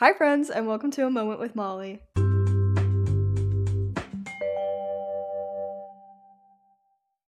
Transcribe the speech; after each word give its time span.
Hi, 0.00 0.12
friends, 0.12 0.48
and 0.48 0.68
welcome 0.68 0.92
to 0.92 1.06
A 1.06 1.10
Moment 1.10 1.40
with 1.40 1.56
Molly. 1.56 2.00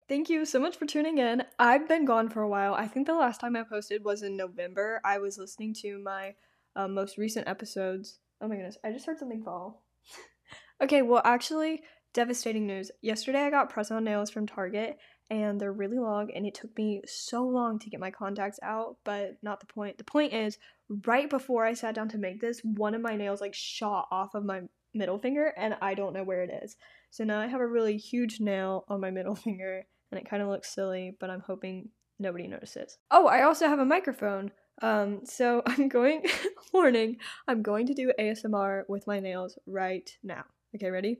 Thank 0.06 0.28
you 0.28 0.44
so 0.44 0.60
much 0.60 0.76
for 0.76 0.84
tuning 0.84 1.16
in. 1.16 1.44
I've 1.58 1.88
been 1.88 2.04
gone 2.04 2.28
for 2.28 2.42
a 2.42 2.48
while. 2.48 2.74
I 2.74 2.86
think 2.86 3.06
the 3.06 3.14
last 3.14 3.40
time 3.40 3.56
I 3.56 3.62
posted 3.62 4.04
was 4.04 4.22
in 4.22 4.36
November. 4.36 5.00
I 5.02 5.16
was 5.16 5.38
listening 5.38 5.72
to 5.80 5.98
my 5.98 6.34
uh, 6.76 6.88
most 6.88 7.16
recent 7.16 7.48
episodes. 7.48 8.18
Oh 8.42 8.48
my 8.48 8.56
goodness, 8.56 8.76
I 8.84 8.92
just 8.92 9.06
heard 9.06 9.18
something 9.18 9.42
fall. 9.42 9.84
okay, 10.82 11.00
well, 11.00 11.22
actually, 11.24 11.84
devastating 12.12 12.66
news. 12.66 12.90
Yesterday, 13.00 13.44
I 13.44 13.50
got 13.50 13.70
press 13.70 13.90
on 13.90 14.04
nails 14.04 14.28
from 14.28 14.46
Target, 14.46 14.98
and 15.30 15.60
they're 15.60 15.72
really 15.72 15.98
long, 15.98 16.30
and 16.34 16.46
it 16.46 16.54
took 16.54 16.76
me 16.76 17.02
so 17.06 17.46
long 17.46 17.78
to 17.80 17.90
get 17.90 18.00
my 18.00 18.10
contacts 18.10 18.58
out, 18.62 18.96
but 19.04 19.36
not 19.42 19.60
the 19.60 19.66
point. 19.66 19.98
The 19.98 20.04
point 20.04 20.32
is, 20.32 20.58
right 21.04 21.28
before 21.28 21.66
I 21.66 21.74
sat 21.74 21.94
down 21.94 22.08
to 22.10 22.18
make 22.18 22.40
this, 22.40 22.60
one 22.62 22.94
of 22.94 23.02
my 23.02 23.16
nails 23.16 23.40
like 23.40 23.54
shot 23.54 24.08
off 24.10 24.34
of 24.34 24.44
my 24.44 24.62
middle 24.94 25.18
finger, 25.18 25.52
and 25.56 25.76
I 25.82 25.94
don't 25.94 26.14
know 26.14 26.24
where 26.24 26.42
it 26.42 26.62
is. 26.62 26.76
So 27.10 27.24
now 27.24 27.40
I 27.40 27.46
have 27.46 27.60
a 27.60 27.66
really 27.66 27.96
huge 27.96 28.40
nail 28.40 28.84
on 28.88 29.00
my 29.00 29.10
middle 29.10 29.34
finger 29.36 29.86
and 30.10 30.18
it 30.18 30.28
kind 30.28 30.42
of 30.42 30.48
looks 30.48 30.74
silly, 30.74 31.16
but 31.18 31.30
I'm 31.30 31.40
hoping 31.40 31.90
nobody 32.18 32.46
notices. 32.46 32.98
Oh, 33.10 33.26
I 33.26 33.42
also 33.42 33.66
have 33.68 33.78
a 33.78 33.84
microphone. 33.84 34.50
Um, 34.80 35.20
so 35.24 35.62
I'm 35.66 35.88
going, 35.88 36.24
warning, 36.72 37.16
I'm 37.46 37.62
going 37.62 37.86
to 37.86 37.94
do 37.94 38.12
ASMR 38.18 38.84
with 38.88 39.06
my 39.06 39.20
nails 39.20 39.58
right 39.66 40.10
now. 40.22 40.44
Okay, 40.74 40.90
ready? 40.90 41.18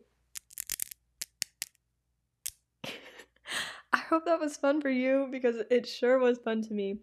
Hope 4.08 4.24
that 4.24 4.40
was 4.40 4.56
fun 4.56 4.80
for 4.80 4.88
you 4.88 5.28
because 5.30 5.56
it 5.70 5.86
sure 5.86 6.18
was 6.18 6.38
fun 6.38 6.62
to 6.62 6.72
me. 6.72 7.00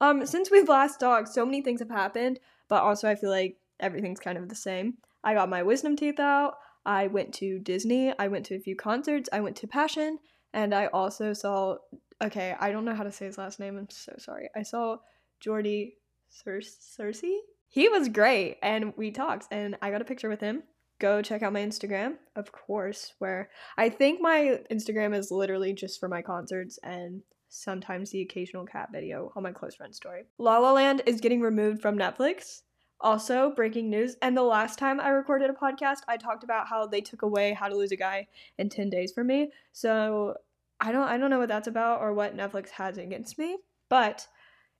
Um, 0.00 0.26
since 0.26 0.50
we've 0.50 0.68
last 0.68 1.00
talked, 1.00 1.28
so 1.28 1.46
many 1.46 1.62
things 1.62 1.80
have 1.80 1.90
happened, 1.90 2.40
but 2.68 2.82
also 2.82 3.08
I 3.08 3.14
feel 3.14 3.30
like 3.30 3.56
everything's 3.80 4.20
kind 4.20 4.36
of 4.36 4.48
the 4.48 4.54
same. 4.54 4.94
I 5.24 5.34
got 5.34 5.48
my 5.48 5.62
wisdom 5.62 5.96
teeth 5.96 6.20
out. 6.20 6.54
I 6.84 7.06
went 7.06 7.32
to 7.34 7.58
Disney. 7.60 8.12
I 8.18 8.28
went 8.28 8.44
to 8.46 8.56
a 8.56 8.60
few 8.60 8.76
concerts. 8.76 9.28
I 9.32 9.40
went 9.40 9.56
to 9.56 9.66
Passion. 9.66 10.18
And 10.52 10.74
I 10.74 10.86
also 10.86 11.32
saw, 11.32 11.76
okay, 12.22 12.54
I 12.60 12.70
don't 12.72 12.84
know 12.84 12.94
how 12.94 13.04
to 13.04 13.12
say 13.12 13.26
his 13.26 13.38
last 13.38 13.58
name. 13.58 13.78
I'm 13.78 13.88
so 13.88 14.12
sorry. 14.18 14.50
I 14.54 14.62
saw 14.62 14.96
Jordy 15.40 15.94
Cer- 16.28 16.60
Searcy. 16.60 17.36
He 17.68 17.88
was 17.88 18.10
great, 18.10 18.58
and 18.62 18.92
we 18.98 19.10
talked, 19.10 19.46
and 19.50 19.76
I 19.80 19.90
got 19.90 20.02
a 20.02 20.04
picture 20.04 20.28
with 20.28 20.40
him. 20.40 20.62
Go 21.02 21.20
check 21.20 21.42
out 21.42 21.52
my 21.52 21.62
Instagram, 21.62 22.14
of 22.36 22.52
course, 22.52 23.14
where 23.18 23.50
I 23.76 23.88
think 23.88 24.20
my 24.20 24.60
Instagram 24.70 25.16
is 25.16 25.32
literally 25.32 25.72
just 25.72 25.98
for 25.98 26.08
my 26.08 26.22
concerts 26.22 26.78
and 26.84 27.22
sometimes 27.48 28.10
the 28.10 28.22
occasional 28.22 28.64
cat 28.64 28.90
video 28.92 29.32
on 29.34 29.42
my 29.42 29.50
close 29.50 29.74
friend 29.74 29.92
story. 29.92 30.26
La 30.38 30.58
La 30.58 30.72
Land 30.72 31.02
is 31.04 31.20
getting 31.20 31.40
removed 31.40 31.82
from 31.82 31.98
Netflix. 31.98 32.60
Also, 33.00 33.52
breaking 33.56 33.90
news. 33.90 34.14
And 34.22 34.36
the 34.36 34.44
last 34.44 34.78
time 34.78 35.00
I 35.00 35.08
recorded 35.08 35.50
a 35.50 35.54
podcast, 35.54 36.02
I 36.06 36.16
talked 36.16 36.44
about 36.44 36.68
how 36.68 36.86
they 36.86 37.00
took 37.00 37.22
away 37.22 37.52
How 37.52 37.66
to 37.66 37.76
Lose 37.76 37.90
a 37.90 37.96
Guy 37.96 38.28
in 38.58 38.68
10 38.68 38.88
Days 38.88 39.10
for 39.10 39.24
me. 39.24 39.50
So 39.72 40.36
I 40.80 40.92
don't 40.92 41.08
I 41.08 41.18
don't 41.18 41.30
know 41.30 41.40
what 41.40 41.48
that's 41.48 41.66
about 41.66 42.00
or 42.00 42.14
what 42.14 42.36
Netflix 42.36 42.70
has 42.70 42.96
against 42.96 43.40
me. 43.40 43.58
But 43.88 44.28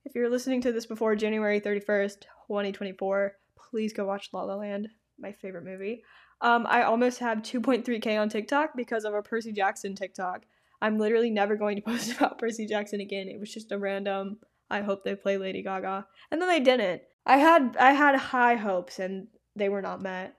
if 0.05 0.15
you're 0.15 0.31
listening 0.31 0.61
to 0.61 0.71
this 0.71 0.87
before 0.87 1.17
January 1.17 1.61
31st, 1.61 2.21
2024, 2.47 3.33
please 3.57 3.93
go 3.93 4.05
watch 4.05 4.29
La 4.33 4.45
La 4.45 4.55
Land, 4.55 4.89
my 5.23 5.33
favorite 5.33 5.65
movie. 5.65 6.03
Um, 6.41 6.67
I 6.69 6.83
almost 6.83 7.21
have 7.21 7.39
2.3k 7.39 8.21
on 8.21 8.29
TikTok 8.29 8.71
because 8.77 9.05
of 9.05 9.15
a 9.15 9.23
Percy 9.23 9.53
Jackson 9.53 9.95
TikTok. 9.95 10.43
I'm 10.81 10.99
literally 10.99 11.31
never 11.31 11.57
going 11.57 11.77
to 11.77 11.83
post 11.87 12.13
about 12.13 12.39
Percy 12.39 12.67
Jackson 12.67 13.01
again. 13.01 13.29
It 13.29 13.41
was 13.41 13.53
just 13.53 13.73
a 13.73 13.79
random 13.79 14.39
I 14.73 14.81
hope 14.81 15.05
they 15.05 15.15
play 15.15 15.37
Lady 15.37 15.63
Gaga. 15.63 16.07
And 16.31 16.41
then 16.41 16.49
they 16.49 16.59
didn't. 16.59 17.03
I 17.27 17.37
had 17.37 17.77
I 17.79 17.93
had 17.93 18.17
high 18.17 18.57
hopes 18.57 18.99
and 18.99 19.29
they 19.55 19.69
were 19.69 19.83
not 19.83 20.01
met. 20.01 20.35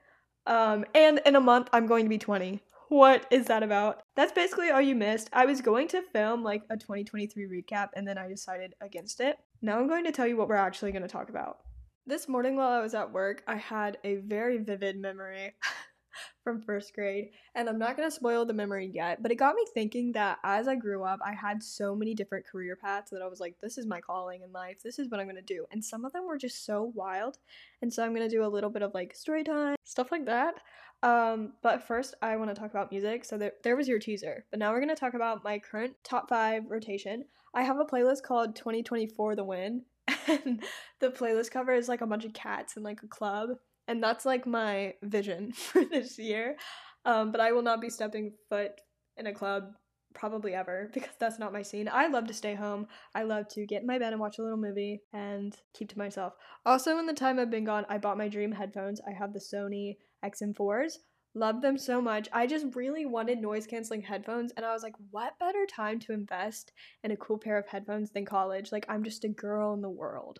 Um, 0.48 0.86
and 0.95 1.22
in 1.25 1.36
a 1.36 1.40
month 1.40 1.70
I'm 1.72 1.86
going 1.86 2.03
to 2.03 2.09
be 2.09 2.18
20. 2.18 2.59
What 2.90 3.25
is 3.31 3.45
that 3.45 3.64
about? 3.64 4.02
That's 4.16 4.31
basically 4.31 4.72
all 4.72 4.81
you 4.81 4.95
missed. 4.95 5.30
I 5.31 5.45
was 5.45 5.62
going 5.62 5.88
to 5.90 6.02
film 6.02 6.44
like 6.44 6.63
a 6.69 6.75
2023 6.75 7.46
recap 7.46 7.90
and 7.96 8.08
then 8.08 8.18
I 8.18 8.28
decided 8.28 8.74
against 8.81 9.22
it. 9.22 9.38
Now 9.62 9.79
I'm 9.79 9.88
going 9.88 10.03
to 10.03 10.12
tell 10.12 10.28
you 10.28 10.35
what 10.35 10.50
we're 10.50 10.56
actually 10.56 10.91
going 10.91 11.03
to 11.03 11.08
talk 11.08 11.29
about. 11.29 11.59
This 12.06 12.28
morning 12.28 12.58
while 12.58 12.74
I 12.74 12.81
was 12.81 12.94
at 12.96 13.14
work, 13.14 13.44
I 13.47 13.56
had 13.56 13.97
a 14.03 14.16
very 14.16 14.58
vivid 14.58 14.97
memory 14.97 15.53
from 16.44 16.62
first 16.62 16.94
grade. 16.94 17.30
And 17.56 17.69
I'm 17.69 17.80
not 17.80 17.96
going 17.96 18.06
to 18.06 18.14
spoil 18.14 18.46
the 18.46 18.53
memory 18.53 18.91
yet, 18.94 19.24
but 19.24 19.31
it 19.31 19.36
got 19.36 19.56
me 19.56 19.66
thinking 19.74 20.12
that 20.12 20.40
as 20.44 20.68
I 20.68 20.75
grew 20.75 21.06
up, 21.06 21.22
I 21.25 21.31
had 21.31 21.64
so 21.64 21.96
many 21.96 22.14
different 22.14 22.46
career 22.46 22.75
paths 22.75 23.12
that 23.12 23.22
I 23.22 23.28
was 23.28 23.40
like, 23.40 23.56
this 23.62 23.78
is 23.78 23.86
my 23.86 24.02
calling 24.02 24.41
in 24.41 24.52
life. 24.52 24.84
This 24.84 25.00
is 25.00 25.09
what 25.09 25.22
I'm 25.22 25.28
going 25.28 25.38
to 25.38 25.41
do. 25.41 25.66
And 25.72 25.84
some 25.84 26.03
of 26.03 26.12
them 26.12 26.28
were 26.28 26.38
just 26.38 26.66
so 26.66 26.91
wild. 26.94 27.38
And 27.81 27.94
so 27.94 28.03
I'm 28.03 28.14
going 28.14 28.30
to 28.30 28.35
do 28.35 28.44
a 28.44 28.52
little 28.52 28.70
bit 28.70 28.81
of 28.81 28.94
like 28.94 29.16
story 29.16 29.46
time, 29.46 29.78
stuff 29.85 30.12
like 30.12 30.25
that. 30.25 30.56
Um, 31.03 31.53
but 31.62 31.88
first, 31.88 32.16
I 32.22 32.35
want 32.35 32.53
to 32.53 32.59
talk 32.59 32.72
about 32.72 32.91
music. 32.91 33.24
So 33.24 33.38
there, 33.38 33.53
there 33.64 33.78
was 33.78 33.88
your 33.88 34.00
teaser. 34.00 34.44
But 34.52 34.59
now 34.59 34.74
we're 34.74 34.81
going 34.81 34.90
to 34.90 34.96
talk 34.96 35.14
about 35.14 35.46
my 35.46 35.58
current 35.58 35.94
top 36.03 36.28
five 36.28 36.64
rotation. 36.68 37.24
I 37.53 37.64
have 37.64 37.80
a 37.80 37.85
playlist 37.85 38.24
called 38.24 38.58
2024 38.58 39.38
The 39.38 39.46
Win. 39.46 39.84
And 40.28 40.64
the 41.00 41.09
playlist 41.09 41.52
cover 41.52 41.74
is 41.74 41.88
like 41.88 42.02
a 42.02 42.08
bunch 42.08 42.25
of 42.25 42.34
cats 42.34 42.78
in 42.78 42.84
like 42.84 43.03
a 43.03 43.08
club 43.08 43.50
and 43.88 44.02
that's 44.02 44.25
like 44.25 44.46
my 44.46 44.94
vision 45.03 45.52
for 45.53 45.84
this 45.86 46.18
year. 46.18 46.58
Um, 47.06 47.31
but 47.31 47.41
I 47.41 47.52
will 47.52 47.62
not 47.62 47.81
be 47.81 47.90
stepping 47.90 48.34
foot 48.50 48.72
in 49.18 49.28
a 49.28 49.34
club 49.34 49.74
probably 50.14 50.53
ever 50.53 50.90
because 50.94 51.16
that's 51.19 51.40
not 51.40 51.53
my 51.53 51.62
scene. 51.62 51.90
I 51.91 52.08
love 52.08 52.28
to 52.28 52.34
stay 52.34 52.56
home. 52.56 52.88
I 53.14 53.24
love 53.24 53.47
to 53.50 53.66
get 53.66 53.81
in 53.81 53.88
my 53.88 54.00
bed 54.00 54.14
and 54.14 54.22
watch 54.22 54.40
a 54.40 54.44
little 54.44 54.58
movie 54.58 55.02
and 55.12 55.56
keep 55.74 55.90
to 55.90 55.97
myself. 55.97 56.34
Also, 56.66 56.97
in 56.97 57.08
the 57.08 57.14
time 57.14 57.40
I've 57.40 57.52
been 57.52 57.66
gone, 57.66 57.85
I 57.90 57.97
bought 57.97 58.18
my 58.18 58.30
dream 58.30 58.52
headphones. 58.52 59.02
I 59.08 59.12
have 59.12 59.34
the 59.34 59.40
Sony 59.40 59.97
XM4s. 60.24 60.94
Love 61.36 61.62
them 61.62 61.78
so 61.78 62.02
much. 62.02 62.30
I 62.32 62.46
just 62.46 62.76
really 62.76 63.06
wanted 63.06 63.40
noise 63.40 63.66
canceling 63.66 64.02
headphones, 64.02 64.52
and 64.56 64.66
I 64.66 64.74
was 64.74 64.84
like, 64.84 64.96
what 65.12 65.40
better 65.40 65.66
time 65.66 66.00
to 66.02 66.14
invest 66.14 66.72
in 67.04 67.12
a 67.12 67.18
cool 67.18 67.38
pair 67.38 67.58
of 67.58 67.68
headphones 67.68 68.12
than 68.12 68.26
college? 68.26 68.72
Like, 68.72 68.86
I'm 68.88 69.04
just 69.04 69.24
a 69.24 69.30
girl 69.30 69.74
in 69.74 69.82
the 69.82 69.90
world 69.90 70.40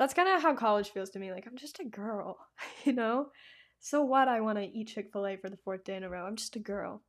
that's 0.00 0.14
kind 0.14 0.30
of 0.30 0.42
how 0.42 0.54
college 0.54 0.90
feels 0.90 1.10
to 1.10 1.18
me. 1.18 1.30
Like 1.30 1.46
I'm 1.46 1.58
just 1.58 1.78
a 1.78 1.84
girl, 1.84 2.38
you 2.84 2.94
know. 2.94 3.26
So 3.80 4.02
what? 4.02 4.28
I 4.28 4.40
want 4.40 4.58
to 4.58 4.64
eat 4.64 4.88
Chick 4.88 5.10
Fil 5.12 5.26
A 5.26 5.36
for 5.36 5.50
the 5.50 5.58
fourth 5.58 5.84
day 5.84 5.94
in 5.94 6.04
a 6.04 6.10
row. 6.10 6.24
I'm 6.24 6.36
just 6.36 6.56
a 6.56 6.58
girl. 6.58 7.02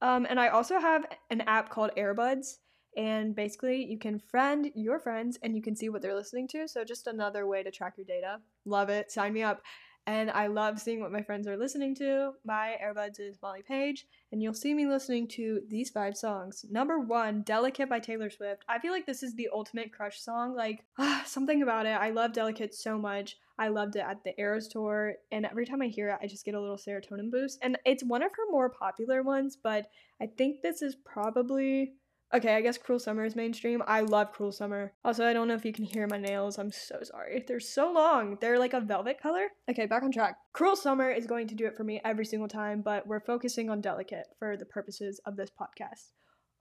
Um, 0.00 0.26
and 0.28 0.40
I 0.40 0.48
also 0.48 0.80
have 0.80 1.04
an 1.28 1.42
app 1.42 1.68
called 1.68 1.90
Airbuds, 1.98 2.56
and 2.96 3.36
basically 3.36 3.84
you 3.84 3.98
can 3.98 4.18
friend 4.18 4.70
your 4.74 4.98
friends 4.98 5.38
and 5.42 5.54
you 5.54 5.60
can 5.60 5.76
see 5.76 5.90
what 5.90 6.00
they're 6.00 6.16
listening 6.16 6.48
to. 6.48 6.66
So 6.66 6.82
just 6.82 7.06
another 7.06 7.46
way 7.46 7.62
to 7.62 7.70
track 7.70 7.94
your 7.98 8.06
data. 8.06 8.38
Love 8.64 8.88
it. 8.88 9.12
Sign 9.12 9.34
me 9.34 9.42
up 9.42 9.60
and 10.06 10.30
I 10.30 10.46
love 10.46 10.80
seeing 10.80 11.00
what 11.00 11.12
my 11.12 11.22
friends 11.22 11.46
are 11.46 11.56
listening 11.56 11.94
to. 11.96 12.32
My 12.44 12.76
Airbuds 12.82 13.20
is 13.20 13.38
Molly 13.42 13.62
Page, 13.62 14.06
and 14.32 14.42
you'll 14.42 14.54
see 14.54 14.74
me 14.74 14.86
listening 14.86 15.28
to 15.28 15.60
these 15.68 15.90
five 15.90 16.16
songs. 16.16 16.64
Number 16.70 16.98
one, 16.98 17.42
Delicate 17.42 17.88
by 17.88 18.00
Taylor 18.00 18.30
Swift. 18.30 18.64
I 18.68 18.78
feel 18.78 18.92
like 18.92 19.06
this 19.06 19.22
is 19.22 19.34
the 19.34 19.50
ultimate 19.52 19.92
crush 19.92 20.20
song. 20.20 20.54
Like, 20.54 20.84
something 21.26 21.62
about 21.62 21.86
it. 21.86 21.90
I 21.90 22.10
love 22.10 22.32
Delicate 22.32 22.74
so 22.74 22.98
much. 22.98 23.36
I 23.58 23.68
loved 23.68 23.96
it 23.96 24.04
at 24.08 24.24
the 24.24 24.38
Eras 24.40 24.68
tour, 24.68 25.16
and 25.30 25.44
every 25.44 25.66
time 25.66 25.82
I 25.82 25.88
hear 25.88 26.08
it, 26.08 26.18
I 26.22 26.26
just 26.26 26.46
get 26.46 26.54
a 26.54 26.60
little 26.60 26.78
serotonin 26.78 27.30
boost. 27.30 27.58
And 27.60 27.78
it's 27.84 28.02
one 28.02 28.22
of 28.22 28.30
her 28.32 28.50
more 28.50 28.70
popular 28.70 29.22
ones, 29.22 29.58
but 29.62 29.90
I 30.20 30.26
think 30.26 30.62
this 30.62 30.80
is 30.80 30.96
probably 31.04 31.92
Okay, 32.32 32.54
I 32.54 32.60
guess 32.60 32.78
Cruel 32.78 33.00
Summer 33.00 33.24
is 33.24 33.34
mainstream. 33.34 33.82
I 33.88 34.02
love 34.02 34.30
Cruel 34.30 34.52
Summer. 34.52 34.92
Also, 35.04 35.26
I 35.26 35.32
don't 35.32 35.48
know 35.48 35.54
if 35.54 35.64
you 35.64 35.72
can 35.72 35.84
hear 35.84 36.06
my 36.06 36.16
nails. 36.16 36.58
I'm 36.58 36.70
so 36.70 37.00
sorry. 37.02 37.44
They're 37.46 37.58
so 37.58 37.92
long. 37.92 38.38
They're 38.40 38.58
like 38.58 38.72
a 38.72 38.80
velvet 38.80 39.20
color. 39.20 39.48
Okay, 39.68 39.86
back 39.86 40.04
on 40.04 40.12
track. 40.12 40.36
Cruel 40.52 40.76
Summer 40.76 41.10
is 41.10 41.26
going 41.26 41.48
to 41.48 41.56
do 41.56 41.66
it 41.66 41.76
for 41.76 41.82
me 41.82 42.00
every 42.04 42.24
single 42.24 42.46
time, 42.46 42.82
but 42.82 43.04
we're 43.04 43.18
focusing 43.18 43.68
on 43.68 43.80
Delicate 43.80 44.26
for 44.38 44.56
the 44.56 44.64
purposes 44.64 45.20
of 45.26 45.36
this 45.36 45.50
podcast. 45.50 46.12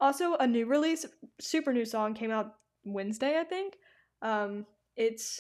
Also, 0.02 0.36
a 0.38 0.48
new 0.48 0.66
release, 0.66 1.06
super 1.40 1.72
new 1.72 1.86
song 1.86 2.16
came 2.16 2.32
out 2.32 2.56
Wednesday, 2.84 3.38
I 3.40 3.44
think. 3.44 3.76
Um, 4.24 4.66
it's 4.96 5.40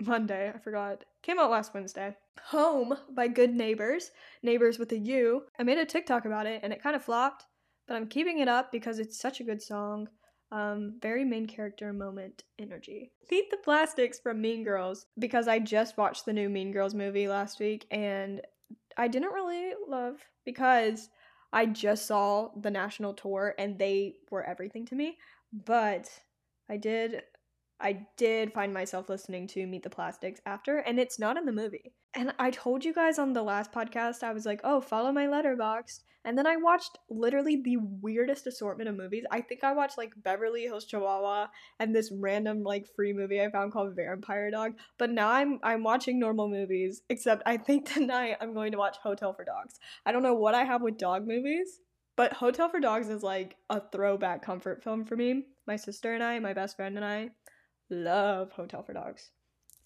Monday, 0.00 0.52
I 0.54 0.58
forgot. 0.58 1.02
Came 1.22 1.40
out 1.40 1.50
last 1.50 1.74
Wednesday. 1.74 2.14
Home 2.50 2.94
by 3.16 3.26
Good 3.26 3.52
Neighbours, 3.52 4.12
Neighbors 4.44 4.78
with 4.78 4.92
a 4.92 4.98
U. 4.98 5.42
I 5.58 5.64
made 5.64 5.78
a 5.78 5.86
TikTok 5.86 6.24
about 6.24 6.46
it 6.46 6.60
and 6.62 6.72
it 6.72 6.82
kind 6.82 6.94
of 6.94 7.02
flopped 7.02 7.46
but 7.86 7.94
I'm 7.94 8.08
keeping 8.08 8.40
it 8.40 8.48
up 8.48 8.72
because 8.72 8.98
it's 8.98 9.18
such 9.18 9.40
a 9.40 9.44
good 9.44 9.62
song. 9.62 10.08
Um, 10.52 10.94
very 11.00 11.24
main 11.24 11.46
character 11.46 11.92
moment 11.92 12.44
energy. 12.58 13.10
Meet 13.30 13.50
the 13.50 13.56
Plastics 13.58 14.20
from 14.20 14.40
Mean 14.40 14.62
Girls 14.62 15.06
because 15.18 15.48
I 15.48 15.58
just 15.58 15.98
watched 15.98 16.24
the 16.24 16.32
new 16.32 16.48
Mean 16.48 16.72
Girls 16.72 16.94
movie 16.94 17.26
last 17.26 17.58
week 17.58 17.86
and 17.90 18.40
I 18.96 19.08
didn't 19.08 19.32
really 19.32 19.72
love 19.88 20.18
because 20.44 21.10
I 21.52 21.66
just 21.66 22.06
saw 22.06 22.50
the 22.60 22.70
national 22.70 23.14
tour 23.14 23.54
and 23.58 23.78
they 23.78 24.14
were 24.30 24.44
everything 24.44 24.86
to 24.86 24.94
me. 24.94 25.18
But 25.52 26.08
I 26.68 26.76
did 26.76 27.22
I 27.80 28.06
did 28.16 28.52
find 28.52 28.72
myself 28.72 29.08
listening 29.08 29.46
to 29.48 29.66
Meet 29.66 29.82
the 29.82 29.90
Plastics 29.90 30.40
after, 30.46 30.78
and 30.78 30.98
it's 30.98 31.18
not 31.18 31.36
in 31.36 31.44
the 31.44 31.52
movie. 31.52 31.92
And 32.14 32.32
I 32.38 32.50
told 32.50 32.84
you 32.84 32.94
guys 32.94 33.18
on 33.18 33.34
the 33.34 33.42
last 33.42 33.72
podcast, 33.72 34.22
I 34.22 34.32
was 34.32 34.46
like, 34.46 34.60
oh, 34.64 34.80
follow 34.80 35.12
my 35.12 35.26
Letterboxd. 35.26 36.00
And 36.24 36.36
then 36.36 36.46
I 36.46 36.56
watched 36.56 36.98
literally 37.08 37.62
the 37.62 37.76
weirdest 37.76 38.48
assortment 38.48 38.88
of 38.88 38.96
movies. 38.96 39.24
I 39.30 39.42
think 39.42 39.62
I 39.62 39.74
watched 39.74 39.96
like 39.96 40.12
Beverly 40.16 40.62
Hills 40.62 40.84
Chihuahua 40.84 41.46
and 41.78 41.94
this 41.94 42.10
random 42.10 42.64
like 42.64 42.88
free 42.96 43.12
movie 43.12 43.40
I 43.40 43.48
found 43.48 43.72
called 43.72 43.94
Vampire 43.94 44.50
Dog. 44.50 44.72
But 44.98 45.10
now 45.10 45.30
I'm 45.30 45.60
I'm 45.62 45.84
watching 45.84 46.18
normal 46.18 46.48
movies, 46.48 47.02
except 47.10 47.44
I 47.46 47.58
think 47.58 47.88
tonight 47.92 48.38
I'm 48.40 48.54
going 48.54 48.72
to 48.72 48.78
watch 48.78 48.96
Hotel 49.00 49.34
for 49.34 49.44
Dogs. 49.44 49.78
I 50.04 50.10
don't 50.10 50.24
know 50.24 50.34
what 50.34 50.56
I 50.56 50.64
have 50.64 50.82
with 50.82 50.98
dog 50.98 51.28
movies, 51.28 51.80
but 52.16 52.32
Hotel 52.32 52.70
for 52.70 52.80
Dogs 52.80 53.08
is 53.08 53.22
like 53.22 53.54
a 53.70 53.80
throwback 53.92 54.42
comfort 54.42 54.82
film 54.82 55.04
for 55.04 55.16
me. 55.16 55.44
My 55.68 55.76
sister 55.76 56.12
and 56.12 56.24
I, 56.24 56.40
my 56.40 56.54
best 56.54 56.74
friend 56.74 56.96
and 56.96 57.04
I, 57.04 57.30
love 57.90 58.52
Hotel 58.52 58.82
for 58.82 58.92
Dogs. 58.92 59.30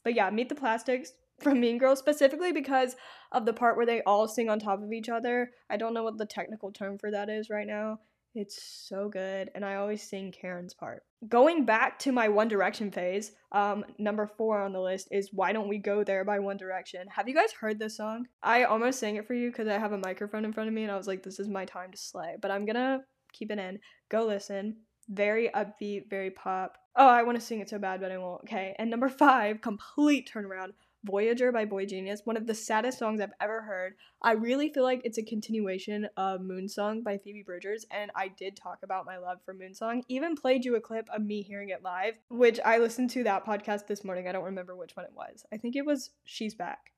But 0.05 0.15
yeah, 0.15 0.31
Meet 0.31 0.49
the 0.49 0.55
Plastics 0.55 1.13
from 1.41 1.61
Mean 1.61 1.79
Girls 1.79 1.99
specifically 1.99 2.53
because 2.53 2.97
of 3.33 3.47
the 3.47 3.53
part 3.53 3.77
where 3.77 3.87
they 3.87 4.03
all 4.03 4.29
sing 4.29 4.49
on 4.49 4.59
top 4.59 4.83
of 4.83 4.93
each 4.93 5.09
other. 5.09 5.51
I 5.69 5.77
don't 5.77 5.95
know 5.95 6.05
what 6.05 6.19
the 6.19 6.27
technical 6.27 6.73
term 6.73 6.99
for 6.99 7.11
that 7.11 7.29
is 7.29 7.51
right 7.51 7.67
now. 7.67 8.01
It's 8.33 8.63
so 8.63 9.09
good, 9.09 9.51
and 9.57 9.65
I 9.65 9.75
always 9.75 10.09
sing 10.09 10.31
Karen's 10.31 10.73
part. 10.73 11.03
Going 11.29 11.65
back 11.65 11.99
to 12.01 12.13
my 12.13 12.29
One 12.29 12.47
Direction 12.47 12.93
phase, 12.93 13.33
um, 13.51 13.85
number 13.99 14.29
four 14.39 14.63
on 14.63 14.73
the 14.73 14.81
list 14.81 15.09
is 15.11 15.31
Why 15.33 15.53
Don't 15.53 15.69
We 15.69 15.79
Go 15.79 16.05
There 16.05 16.25
by 16.25 16.39
One 16.39 16.57
Direction. 16.57 17.09
Have 17.09 17.29
you 17.29 17.35
guys 17.35 17.51
heard 17.51 17.81
this 17.81 17.97
song? 17.97 18.29
I 18.41 18.65
almost 18.65 19.01
sang 19.01 19.17
it 19.17 19.27
for 19.27 19.35
you 19.35 19.51
because 19.51 19.67
I 19.67 19.79
have 19.79 19.91
a 19.93 19.99
microphone 19.99 20.45
in 20.45 20.53
front 20.53 20.69
of 20.69 20.75
me, 20.75 20.85
and 20.85 20.93
I 20.93 20.97
was 20.97 21.09
like, 21.09 21.25
this 21.25 21.41
is 21.41 21.49
my 21.49 21.65
time 21.65 21.91
to 21.91 21.99
slay. 21.99 22.37
But 22.41 22.53
I'm 22.53 22.67
gonna 22.67 23.01
keep 23.33 23.51
it 23.51 23.59
in. 23.59 23.81
Go 24.09 24.25
listen. 24.25 24.77
Very 25.11 25.51
upbeat, 25.51 26.09
very 26.09 26.31
pop. 26.31 26.79
Oh, 26.97 27.09
I 27.09 27.23
want 27.23 27.39
to 27.39 27.45
sing 27.45 27.61
it 27.61 27.69
so 27.69 27.79
bad, 27.79 28.01
but 28.01 28.13
I 28.13 28.19
won't. 28.19 28.43
Okay. 28.45 28.75
And 28.79 28.91
number 28.91 29.09
five, 29.09 29.61
complete 29.61 30.31
turnaround. 30.33 30.73
Voyager 31.03 31.51
by 31.51 31.65
boygenius, 31.65 32.27
one 32.27 32.37
of 32.37 32.47
the 32.47 32.55
saddest 32.55 32.99
songs 32.99 33.23
I've 33.23 33.33
ever 33.41 33.63
heard. 33.63 33.95
I 34.21 34.33
really 34.33 34.69
feel 34.69 34.83
like 34.83 35.01
it's 35.03 35.17
a 35.17 35.23
continuation 35.23 36.07
of 36.19 36.43
Moonsong 36.43 37.03
by 37.03 37.17
Phoebe 37.17 37.43
Bridgers, 37.43 37.87
and 37.91 38.11
I 38.15 38.29
did 38.29 38.55
talk 38.55 38.81
about 38.83 39.07
my 39.07 39.17
love 39.17 39.39
for 39.43 39.55
Moonsong. 39.55 40.03
Even 40.09 40.37
played 40.37 40.63
you 40.63 40.77
a 40.77 40.81
clip 40.81 41.09
of 41.09 41.23
me 41.23 41.41
hearing 41.41 41.71
it 41.71 41.83
live, 41.83 42.17
which 42.29 42.61
I 42.67 42.77
listened 42.77 43.09
to 43.11 43.25
that 43.25 43.47
podcast 43.47 43.87
this 43.87 44.05
morning. 44.05 44.29
I 44.29 44.33
don't 44.33 44.45
remember 44.45 44.77
which 44.77 44.95
one 44.95 45.07
it 45.07 45.15
was. 45.15 45.47
I 45.51 45.57
think 45.57 45.75
it 45.75 45.87
was 45.87 46.11
She's 46.25 46.55
Back. 46.55 46.93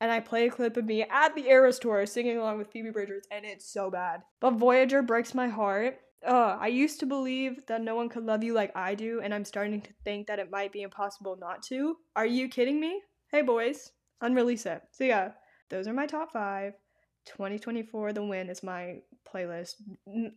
And 0.00 0.10
I 0.10 0.18
play 0.18 0.48
a 0.48 0.50
clip 0.50 0.76
of 0.76 0.84
me 0.84 1.04
at 1.04 1.36
the 1.36 1.46
Eras 1.46 1.78
tour 1.78 2.04
singing 2.06 2.36
along 2.36 2.58
with 2.58 2.72
Phoebe 2.72 2.90
Bridgers, 2.90 3.24
and 3.30 3.44
it's 3.44 3.64
so 3.64 3.88
bad. 3.88 4.22
But 4.40 4.54
Voyager 4.54 5.00
breaks 5.00 5.32
my 5.32 5.46
heart. 5.46 6.00
I 6.32 6.68
used 6.68 7.00
to 7.00 7.06
believe 7.06 7.66
that 7.66 7.82
no 7.82 7.94
one 7.94 8.08
could 8.08 8.24
love 8.24 8.42
you 8.42 8.54
like 8.54 8.72
I 8.76 8.94
do, 8.94 9.20
and 9.20 9.34
I'm 9.34 9.44
starting 9.44 9.80
to 9.82 9.92
think 10.04 10.26
that 10.26 10.38
it 10.38 10.50
might 10.50 10.72
be 10.72 10.82
impossible 10.82 11.36
not 11.38 11.62
to. 11.64 11.96
Are 12.16 12.26
you 12.26 12.48
kidding 12.48 12.80
me? 12.80 13.00
hey 13.34 13.42
boys, 13.42 13.90
unrelease 14.20 14.64
it. 14.64 14.80
So 14.92 15.02
yeah, 15.02 15.32
those 15.68 15.88
are 15.88 15.92
my 15.92 16.06
top 16.06 16.30
five. 16.30 16.74
2024 17.26 18.12
The 18.12 18.22
Win 18.22 18.48
is 18.48 18.62
my 18.62 18.98
playlist. 19.28 19.74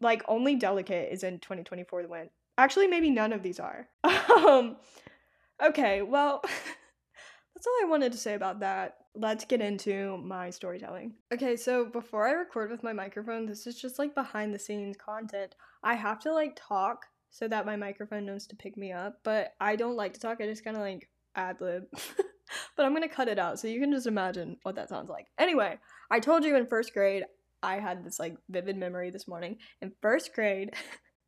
Like 0.01 0.23
only 0.27 0.55
Delicate 0.55 1.13
is 1.13 1.23
in 1.23 1.37
2024 1.37 2.01
The 2.01 2.09
Win. 2.09 2.29
Actually, 2.57 2.87
maybe 2.87 3.11
none 3.11 3.33
of 3.33 3.43
these 3.43 3.59
are. 3.59 3.87
um, 4.03 4.77
okay, 5.63 6.01
well, 6.01 6.41
that's 7.53 7.67
all 7.67 7.73
I 7.83 7.87
wanted 7.87 8.13
to 8.13 8.17
say 8.17 8.33
about 8.33 8.61
that. 8.61 8.97
Let's 9.13 9.45
get 9.45 9.61
into 9.61 10.17
my 10.17 10.49
storytelling. 10.49 11.13
Okay, 11.31 11.55
so 11.55 11.85
before 11.85 12.27
I 12.27 12.31
record 12.31 12.71
with 12.71 12.81
my 12.81 12.93
microphone, 12.93 13.45
this 13.45 13.67
is 13.67 13.79
just 13.79 13.99
like 13.99 14.15
behind 14.15 14.55
the 14.55 14.59
scenes 14.59 14.97
content. 14.97 15.53
I 15.87 15.95
have 15.95 16.19
to 16.23 16.33
like 16.33 16.51
talk 16.57 17.05
so 17.29 17.47
that 17.47 17.65
my 17.65 17.77
microphone 17.77 18.25
knows 18.25 18.45
to 18.47 18.57
pick 18.57 18.75
me 18.75 18.91
up, 18.91 19.19
but 19.23 19.53
I 19.61 19.77
don't 19.77 19.95
like 19.95 20.13
to 20.15 20.19
talk. 20.19 20.41
I 20.41 20.45
just 20.45 20.65
kind 20.65 20.75
of 20.75 20.83
like 20.83 21.07
ad 21.33 21.61
lib. 21.61 21.83
but 22.75 22.85
I'm 22.85 22.93
gonna 22.93 23.07
cut 23.07 23.29
it 23.29 23.39
out 23.39 23.57
so 23.57 23.69
you 23.69 23.79
can 23.79 23.93
just 23.93 24.05
imagine 24.05 24.57
what 24.63 24.75
that 24.75 24.89
sounds 24.89 25.09
like. 25.09 25.27
Anyway, 25.39 25.79
I 26.11 26.19
told 26.19 26.43
you 26.43 26.57
in 26.57 26.67
first 26.67 26.93
grade 26.93 27.23
I 27.63 27.79
had 27.79 28.03
this 28.03 28.19
like 28.19 28.35
vivid 28.49 28.75
memory 28.75 29.11
this 29.11 29.29
morning. 29.29 29.59
In 29.81 29.93
first 30.01 30.33
grade, 30.33 30.73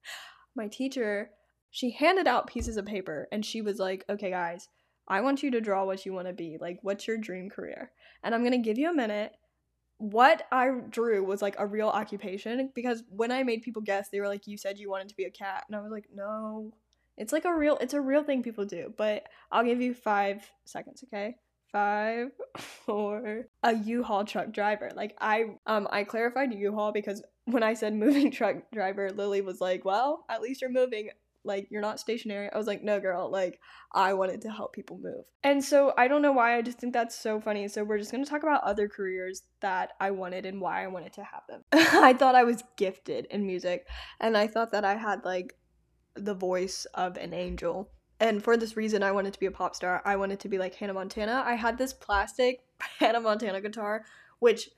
my 0.58 0.68
teacher 0.68 1.30
she 1.72 1.92
handed 1.92 2.28
out 2.28 2.48
pieces 2.48 2.76
of 2.76 2.86
paper 2.86 3.30
and 3.32 3.46
she 3.46 3.62
was 3.62 3.80
like, 3.80 4.04
"Okay, 4.10 4.32
guys, 4.32 4.68
I 5.08 5.22
want 5.22 5.42
you 5.42 5.52
to 5.52 5.62
draw 5.62 5.86
what 5.86 6.06
you 6.06 6.12
want 6.12 6.28
to 6.28 6.34
be. 6.34 6.58
Like, 6.60 6.80
what's 6.82 7.08
your 7.08 7.18
dream 7.18 7.50
career?" 7.50 7.94
And 8.24 8.36
I'm 8.36 8.44
gonna 8.44 8.58
give 8.58 8.78
you 8.78 8.90
a 8.90 8.94
minute. 8.94 9.32
What 10.00 10.48
I 10.52 10.72
drew 10.90 11.24
was 11.24 11.42
like 11.42 11.56
a 11.60 11.68
real 11.68 11.90
occupation 11.90 12.72
because 12.74 13.04
when 13.10 13.32
I 13.32 13.44
made 13.44 13.62
people 13.62 13.82
guess, 13.82 14.10
they 14.10 14.20
were 14.20 14.28
like, 14.28 14.48
"You 14.48 14.58
said 14.58 14.80
you 14.80 14.90
wanted 14.90 15.10
to 15.10 15.16
be 15.16 15.26
a 15.26 15.30
cat," 15.30 15.66
and 15.68 15.76
I 15.76 15.82
was 15.82 15.92
like, 15.92 16.08
"No." 16.14 16.74
It's 17.18 17.34
like 17.34 17.46
a 17.46 17.54
real 17.54 17.78
it's 17.82 17.94
a 17.94 18.02
real 18.02 18.24
thing 18.24 18.42
people 18.42 18.66
do, 18.66 18.94
but 18.98 19.28
I'll 19.52 19.66
give 19.66 19.82
you 19.82 19.94
5 19.94 20.50
seconds, 20.66 21.04
okay? 21.04 21.36
Five, 21.72 22.32
four, 22.58 23.46
a 23.62 23.76
U-Haul 23.76 24.24
truck 24.26 24.52
driver. 24.52 24.90
Like 24.96 25.16
I 25.20 25.58
um 25.68 25.88
I 25.92 26.06
clarified 26.06 26.54
U-Haul 26.54 26.94
because 26.94 27.22
when 27.46 27.64
I 27.64 27.74
said 27.74 27.94
moving 27.94 28.32
truck 28.40 28.58
driver, 28.74 29.12
Lily 29.12 29.42
was 29.42 29.60
like, 29.62 29.84
"Well, 29.86 30.26
at 30.30 30.42
least 30.42 30.62
you're 30.62 30.72
moving 30.72 31.10
like 31.44 31.68
you're 31.70 31.82
not 31.82 32.00
stationary. 32.00 32.50
I 32.52 32.58
was 32.58 32.68
like, 32.68 32.84
no, 32.84 33.00
girl, 33.00 33.30
like 33.30 33.60
I 33.94 34.14
wanted 34.14 34.42
to 34.42 34.52
help 34.52 34.74
people 34.74 35.00
move. 35.02 35.26
And 35.44 35.64
so 35.64 35.94
I 35.98 36.08
don't 36.08 36.22
know 36.22 36.32
why, 36.32 36.58
I 36.58 36.62
just 36.62 36.80
think 36.80 36.94
that's 36.94 37.18
so 37.18 37.40
funny. 37.40 37.68
So 37.68 37.84
we're 37.84 37.98
just 37.98 38.12
gonna 38.12 38.26
talk 38.26 38.44
about 38.44 38.64
other 38.64 38.88
careers 38.88 39.44
that 39.62 39.94
I 40.00 40.12
wanted 40.12 40.46
and 40.46 40.62
why 40.62 40.84
I 40.84 40.88
wanted 40.88 41.14
to 41.14 41.24
have 41.24 41.44
them. 41.48 41.64
I 41.72 42.14
thought 42.14 42.36
I 42.36 42.44
was 42.44 42.64
gifted 42.78 43.26
in 43.32 43.46
music, 43.46 43.88
and 44.20 44.38
I 44.38 44.48
thought 44.48 44.72
that 44.72 44.86
I 44.86 44.96
had 44.96 45.26
like 45.26 45.56
the 46.16 46.34
voice 46.34 46.86
of 46.94 47.18
an 47.18 47.34
angel. 47.34 47.90
And 48.20 48.44
for 48.44 48.58
this 48.58 48.76
reason, 48.76 49.02
I 49.02 49.14
wanted 49.14 49.34
to 49.34 49.40
be 49.40 49.46
a 49.46 49.52
pop 49.52 49.76
star. 49.76 50.02
I 50.04 50.18
wanted 50.18 50.40
to 50.42 50.50
be 50.50 50.58
like 50.58 50.76
Hannah 50.76 50.94
Montana. 50.94 51.44
I 51.46 51.56
had 51.56 51.78
this 51.78 51.94
plastic 51.94 52.62
Hannah 53.00 53.22
Montana 53.22 53.62
guitar, 53.62 54.06
which 54.40 54.70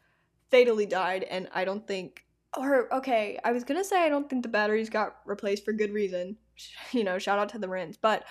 fatally 0.52 0.86
died, 0.86 1.24
and 1.24 1.48
I 1.54 1.66
don't 1.66 1.88
think. 1.88 2.26
Or, 2.58 2.94
okay, 2.94 3.40
I 3.46 3.54
was 3.54 3.64
gonna 3.64 3.84
say 3.84 4.04
I 4.04 4.10
don't 4.10 4.30
think 4.30 4.44
the 4.44 4.50
batteries 4.50 4.90
got 4.90 5.16
replaced 5.26 5.64
for 5.64 5.72
good 5.72 5.94
reason. 5.94 6.38
You 6.92 7.04
know, 7.04 7.18
shout 7.20 7.40
out 7.40 7.50
to 7.50 7.60
the 7.60 7.70
Rins. 7.70 7.98
But 7.98 8.26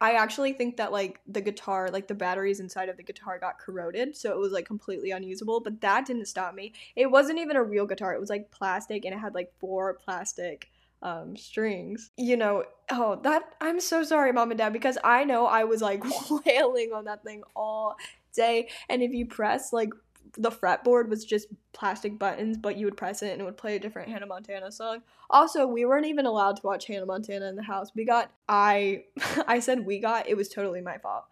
I 0.00 0.12
actually 0.12 0.52
think 0.52 0.76
that 0.76 0.92
like 0.92 1.20
the 1.26 1.40
guitar, 1.40 1.90
like 1.92 2.06
the 2.06 2.14
batteries 2.14 2.60
inside 2.60 2.88
of 2.88 2.96
the 2.96 3.02
guitar 3.02 3.38
got 3.38 3.58
corroded, 3.58 4.16
so 4.16 4.30
it 4.30 4.38
was 4.38 4.52
like 4.52 4.64
completely 4.64 5.10
unusable. 5.10 5.60
But 5.60 5.80
that 5.80 6.06
didn't 6.06 6.26
stop 6.26 6.54
me. 6.54 6.72
It 6.94 7.10
wasn't 7.10 7.40
even 7.40 7.56
a 7.56 7.62
real 7.62 7.86
guitar. 7.86 8.14
It 8.14 8.20
was 8.20 8.30
like 8.30 8.50
plastic, 8.50 9.04
and 9.04 9.14
it 9.14 9.18
had 9.18 9.34
like 9.34 9.52
four 9.58 9.94
plastic 9.94 10.70
um 11.00 11.36
strings 11.36 12.10
you 12.16 12.36
know 12.36 12.64
oh 12.90 13.20
that 13.22 13.54
i'm 13.60 13.78
so 13.78 14.02
sorry 14.02 14.32
mom 14.32 14.50
and 14.50 14.58
dad 14.58 14.72
because 14.72 14.98
i 15.04 15.22
know 15.22 15.46
i 15.46 15.62
was 15.62 15.80
like 15.80 16.02
wailing 16.44 16.90
on 16.92 17.04
that 17.04 17.22
thing 17.22 17.40
all 17.54 17.94
day 18.34 18.68
and 18.88 19.00
if 19.00 19.12
you 19.12 19.24
press 19.24 19.72
like 19.72 19.90
the 20.36 20.50
fretboard 20.50 21.08
was 21.08 21.24
just 21.24 21.48
plastic 21.72 22.18
buttons 22.18 22.56
but 22.56 22.76
you 22.76 22.84
would 22.84 22.96
press 22.96 23.22
it 23.22 23.32
and 23.32 23.40
it 23.40 23.44
would 23.44 23.56
play 23.56 23.76
a 23.76 23.78
different 23.78 24.08
hannah 24.08 24.26
montana 24.26 24.70
song. 24.70 25.02
Also 25.30 25.66
we 25.66 25.84
weren't 25.84 26.06
even 26.06 26.26
allowed 26.26 26.56
to 26.56 26.66
watch 26.66 26.86
hannah 26.86 27.06
montana 27.06 27.46
in 27.46 27.56
the 27.56 27.62
house. 27.62 27.92
We 27.94 28.04
got 28.04 28.30
i 28.48 29.04
i 29.46 29.60
said 29.60 29.86
we 29.86 29.98
got 29.98 30.28
it 30.28 30.36
was 30.36 30.48
totally 30.48 30.80
my 30.80 30.98
fault 30.98 31.24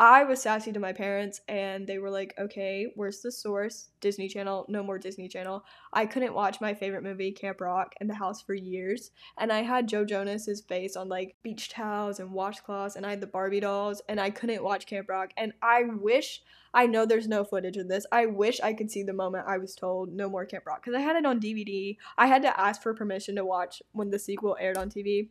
I 0.00 0.24
was 0.24 0.40
sassy 0.40 0.72
to 0.72 0.80
my 0.80 0.94
parents 0.94 1.42
and 1.46 1.86
they 1.86 1.98
were 1.98 2.08
like, 2.08 2.32
okay, 2.38 2.90
where's 2.94 3.20
the 3.20 3.30
source? 3.30 3.90
Disney 4.00 4.28
Channel, 4.28 4.64
no 4.66 4.82
more 4.82 4.98
Disney 4.98 5.28
Channel. 5.28 5.62
I 5.92 6.06
couldn't 6.06 6.32
watch 6.32 6.58
my 6.58 6.72
favorite 6.72 7.02
movie, 7.02 7.32
Camp 7.32 7.60
Rock, 7.60 7.92
in 8.00 8.06
the 8.06 8.14
house 8.14 8.40
for 8.40 8.54
years. 8.54 9.10
And 9.38 9.52
I 9.52 9.60
had 9.60 9.90
Joe 9.90 10.06
Jonas's 10.06 10.62
face 10.62 10.96
on 10.96 11.10
like 11.10 11.36
beach 11.42 11.68
towels 11.68 12.18
and 12.18 12.30
washcloths 12.30 12.96
and 12.96 13.04
I 13.04 13.10
had 13.10 13.20
the 13.20 13.26
Barbie 13.26 13.60
dolls 13.60 14.00
and 14.08 14.18
I 14.18 14.30
couldn't 14.30 14.64
watch 14.64 14.86
Camp 14.86 15.06
Rock. 15.10 15.32
And 15.36 15.52
I 15.60 15.82
wish, 15.82 16.40
I 16.72 16.86
know 16.86 17.04
there's 17.04 17.28
no 17.28 17.44
footage 17.44 17.76
of 17.76 17.88
this, 17.88 18.06
I 18.10 18.24
wish 18.24 18.58
I 18.62 18.72
could 18.72 18.90
see 18.90 19.02
the 19.02 19.12
moment 19.12 19.44
I 19.46 19.58
was 19.58 19.74
told 19.74 20.14
no 20.14 20.30
more 20.30 20.46
Camp 20.46 20.64
Rock 20.64 20.82
because 20.82 20.96
I 20.96 21.02
had 21.02 21.16
it 21.16 21.26
on 21.26 21.40
DVD. 21.40 21.98
I 22.16 22.26
had 22.26 22.40
to 22.40 22.58
ask 22.58 22.80
for 22.80 22.94
permission 22.94 23.36
to 23.36 23.44
watch 23.44 23.82
when 23.92 24.08
the 24.08 24.18
sequel 24.18 24.56
aired 24.58 24.78
on 24.78 24.88
TV. 24.88 25.28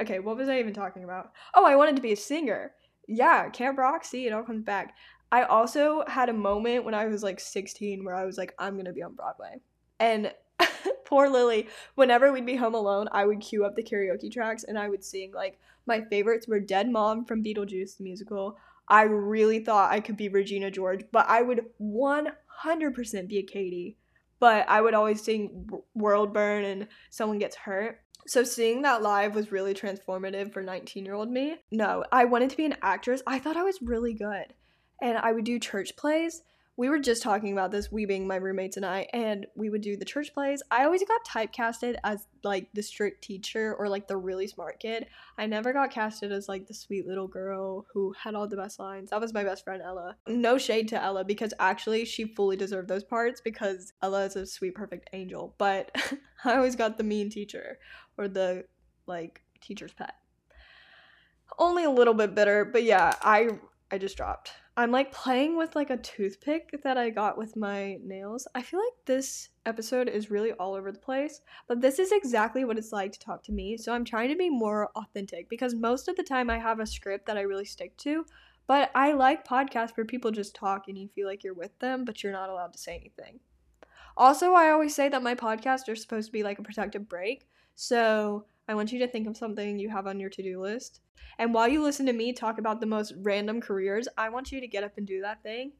Okay, 0.00 0.20
what 0.20 0.38
was 0.38 0.48
I 0.48 0.58
even 0.58 0.72
talking 0.72 1.04
about? 1.04 1.32
Oh, 1.54 1.66
I 1.66 1.76
wanted 1.76 1.96
to 1.96 2.02
be 2.02 2.12
a 2.12 2.16
singer 2.16 2.72
yeah, 3.06 3.48
Camp 3.50 3.78
Rock, 3.78 4.04
see, 4.04 4.26
it 4.26 4.32
all 4.32 4.42
comes 4.42 4.64
back. 4.64 4.94
I 5.32 5.42
also 5.42 6.04
had 6.06 6.28
a 6.28 6.34
moment 6.34 6.84
when 6.84 6.94
I 6.94 7.06
was 7.06 7.22
like 7.22 7.40
16 7.40 8.04
where 8.04 8.14
I 8.14 8.24
was 8.24 8.38
like, 8.38 8.54
I'm 8.58 8.76
gonna 8.76 8.92
be 8.92 9.02
on 9.02 9.14
Broadway. 9.14 9.60
And 9.98 10.32
poor 11.04 11.28
Lily, 11.28 11.68
whenever 11.94 12.32
we'd 12.32 12.46
be 12.46 12.56
home 12.56 12.74
alone, 12.74 13.08
I 13.12 13.26
would 13.26 13.40
cue 13.40 13.64
up 13.64 13.74
the 13.74 13.82
karaoke 13.82 14.30
tracks 14.32 14.64
and 14.64 14.78
I 14.78 14.88
would 14.88 15.04
sing 15.04 15.32
like 15.34 15.58
my 15.86 16.00
favorites 16.02 16.46
were 16.48 16.60
Dead 16.60 16.90
Mom 16.90 17.24
from 17.24 17.42
Beetlejuice 17.42 17.96
the 17.96 18.04
musical. 18.04 18.56
I 18.88 19.02
really 19.02 19.60
thought 19.60 19.92
I 19.92 20.00
could 20.00 20.16
be 20.16 20.28
Regina 20.28 20.70
George, 20.70 21.04
but 21.10 21.26
I 21.28 21.42
would 21.42 21.66
100% 21.80 23.28
be 23.28 23.38
a 23.38 23.42
Katie. 23.42 23.96
But 24.38 24.68
I 24.68 24.82
would 24.82 24.94
always 24.94 25.22
sing 25.22 25.68
World 25.94 26.34
Burn 26.34 26.64
and 26.64 26.88
Someone 27.10 27.38
Gets 27.38 27.56
Hurt. 27.56 28.00
So 28.26 28.42
seeing 28.42 28.82
that 28.82 29.02
live 29.02 29.34
was 29.34 29.52
really 29.52 29.74
transformative 29.74 30.52
for 30.52 30.62
19-year-old 30.62 31.30
me. 31.30 31.56
No, 31.70 32.04
I 32.10 32.24
wanted 32.24 32.50
to 32.50 32.56
be 32.56 32.64
an 32.64 32.76
actress. 32.82 33.22
I 33.26 33.38
thought 33.38 33.56
I 33.56 33.62
was 33.62 33.80
really 33.80 34.14
good. 34.14 34.54
And 35.00 35.18
I 35.18 35.32
would 35.32 35.44
do 35.44 35.58
church 35.58 35.96
plays, 35.96 36.42
we 36.78 36.90
were 36.90 36.98
just 36.98 37.22
talking 37.22 37.52
about 37.52 37.70
this, 37.70 37.90
we 37.90 38.04
being 38.04 38.26
my 38.26 38.36
roommates 38.36 38.76
and 38.76 38.84
I, 38.84 39.06
and 39.14 39.46
we 39.56 39.70
would 39.70 39.80
do 39.80 39.96
the 39.96 40.04
church 40.04 40.34
plays. 40.34 40.62
I 40.70 40.84
always 40.84 41.02
got 41.04 41.24
typecasted 41.24 41.96
as 42.04 42.26
like 42.44 42.68
the 42.74 42.82
strict 42.82 43.24
teacher 43.24 43.74
or 43.78 43.88
like 43.88 44.06
the 44.06 44.18
really 44.18 44.46
smart 44.46 44.78
kid. 44.78 45.06
I 45.38 45.46
never 45.46 45.72
got 45.72 45.90
casted 45.90 46.32
as 46.32 46.48
like 46.48 46.66
the 46.66 46.74
sweet 46.74 47.06
little 47.06 47.28
girl 47.28 47.86
who 47.92 48.14
had 48.22 48.34
all 48.34 48.46
the 48.46 48.58
best 48.58 48.78
lines. 48.78 49.10
That 49.10 49.22
was 49.22 49.32
my 49.32 49.42
best 49.42 49.64
friend 49.64 49.82
Ella. 49.82 50.16
No 50.28 50.58
shade 50.58 50.88
to 50.88 51.02
Ella 51.02 51.24
because 51.24 51.54
actually 51.58 52.04
she 52.04 52.34
fully 52.34 52.56
deserved 52.56 52.88
those 52.88 53.04
parts 53.04 53.40
because 53.40 53.94
Ella 54.02 54.24
is 54.26 54.36
a 54.36 54.44
sweet, 54.44 54.74
perfect 54.74 55.08
angel. 55.14 55.54
But 55.56 55.96
I 56.44 56.56
always 56.56 56.76
got 56.76 56.98
the 56.98 57.04
mean 57.04 57.30
teacher 57.30 57.78
or 58.18 58.28
the 58.28 58.64
like 59.06 59.42
teacher's 59.60 59.92
pet. 59.92 60.14
Only 61.58 61.84
a 61.84 61.90
little 61.90 62.14
bit 62.14 62.34
bitter, 62.34 62.64
but 62.64 62.82
yeah, 62.82 63.14
I 63.22 63.50
I 63.90 63.98
just 63.98 64.16
dropped. 64.16 64.52
I'm 64.78 64.90
like 64.90 65.10
playing 65.10 65.56
with 65.56 65.74
like 65.74 65.88
a 65.88 65.96
toothpick 65.96 66.82
that 66.82 66.98
I 66.98 67.08
got 67.08 67.38
with 67.38 67.56
my 67.56 67.98
nails. 68.04 68.46
I 68.54 68.60
feel 68.60 68.80
like 68.80 69.06
this 69.06 69.48
episode 69.64 70.06
is 70.06 70.30
really 70.30 70.52
all 70.52 70.74
over 70.74 70.92
the 70.92 70.98
place, 70.98 71.40
but 71.66 71.80
this 71.80 71.98
is 71.98 72.12
exactly 72.12 72.66
what 72.66 72.76
it's 72.76 72.92
like 72.92 73.12
to 73.12 73.18
talk 73.18 73.42
to 73.44 73.52
me. 73.52 73.78
So 73.78 73.94
I'm 73.94 74.04
trying 74.04 74.28
to 74.28 74.36
be 74.36 74.50
more 74.50 74.90
authentic 74.94 75.48
because 75.48 75.74
most 75.74 76.08
of 76.08 76.16
the 76.16 76.22
time 76.22 76.50
I 76.50 76.58
have 76.58 76.78
a 76.78 76.86
script 76.86 77.24
that 77.26 77.38
I 77.38 77.42
really 77.42 77.64
stick 77.64 77.96
to, 77.98 78.26
but 78.66 78.90
I 78.94 79.12
like 79.12 79.48
podcasts 79.48 79.96
where 79.96 80.04
people 80.04 80.30
just 80.30 80.54
talk 80.54 80.88
and 80.88 80.98
you 80.98 81.08
feel 81.08 81.26
like 81.26 81.42
you're 81.42 81.54
with 81.54 81.78
them, 81.78 82.04
but 82.04 82.22
you're 82.22 82.32
not 82.32 82.50
allowed 82.50 82.74
to 82.74 82.78
say 82.78 82.96
anything. 82.96 83.40
Also, 84.14 84.52
I 84.52 84.70
always 84.70 84.94
say 84.94 85.08
that 85.08 85.22
my 85.22 85.34
podcasts 85.34 85.88
are 85.88 85.96
supposed 85.96 86.26
to 86.26 86.32
be 86.32 86.42
like 86.42 86.58
a 86.58 86.62
protective 86.62 87.08
break. 87.08 87.48
So 87.76 88.46
I 88.66 88.74
want 88.74 88.90
you 88.90 88.98
to 89.00 89.08
think 89.08 89.28
of 89.28 89.36
something 89.36 89.78
you 89.78 89.90
have 89.90 90.06
on 90.06 90.18
your 90.18 90.30
to 90.30 90.42
do 90.42 90.60
list. 90.60 91.00
And 91.38 91.54
while 91.54 91.68
you 91.68 91.82
listen 91.82 92.06
to 92.06 92.12
me 92.12 92.32
talk 92.32 92.58
about 92.58 92.80
the 92.80 92.86
most 92.86 93.12
random 93.18 93.60
careers, 93.60 94.08
I 94.16 94.30
want 94.30 94.50
you 94.50 94.60
to 94.60 94.66
get 94.66 94.82
up 94.82 94.96
and 94.96 95.06
do 95.06 95.20
that 95.20 95.42
thing 95.42 95.72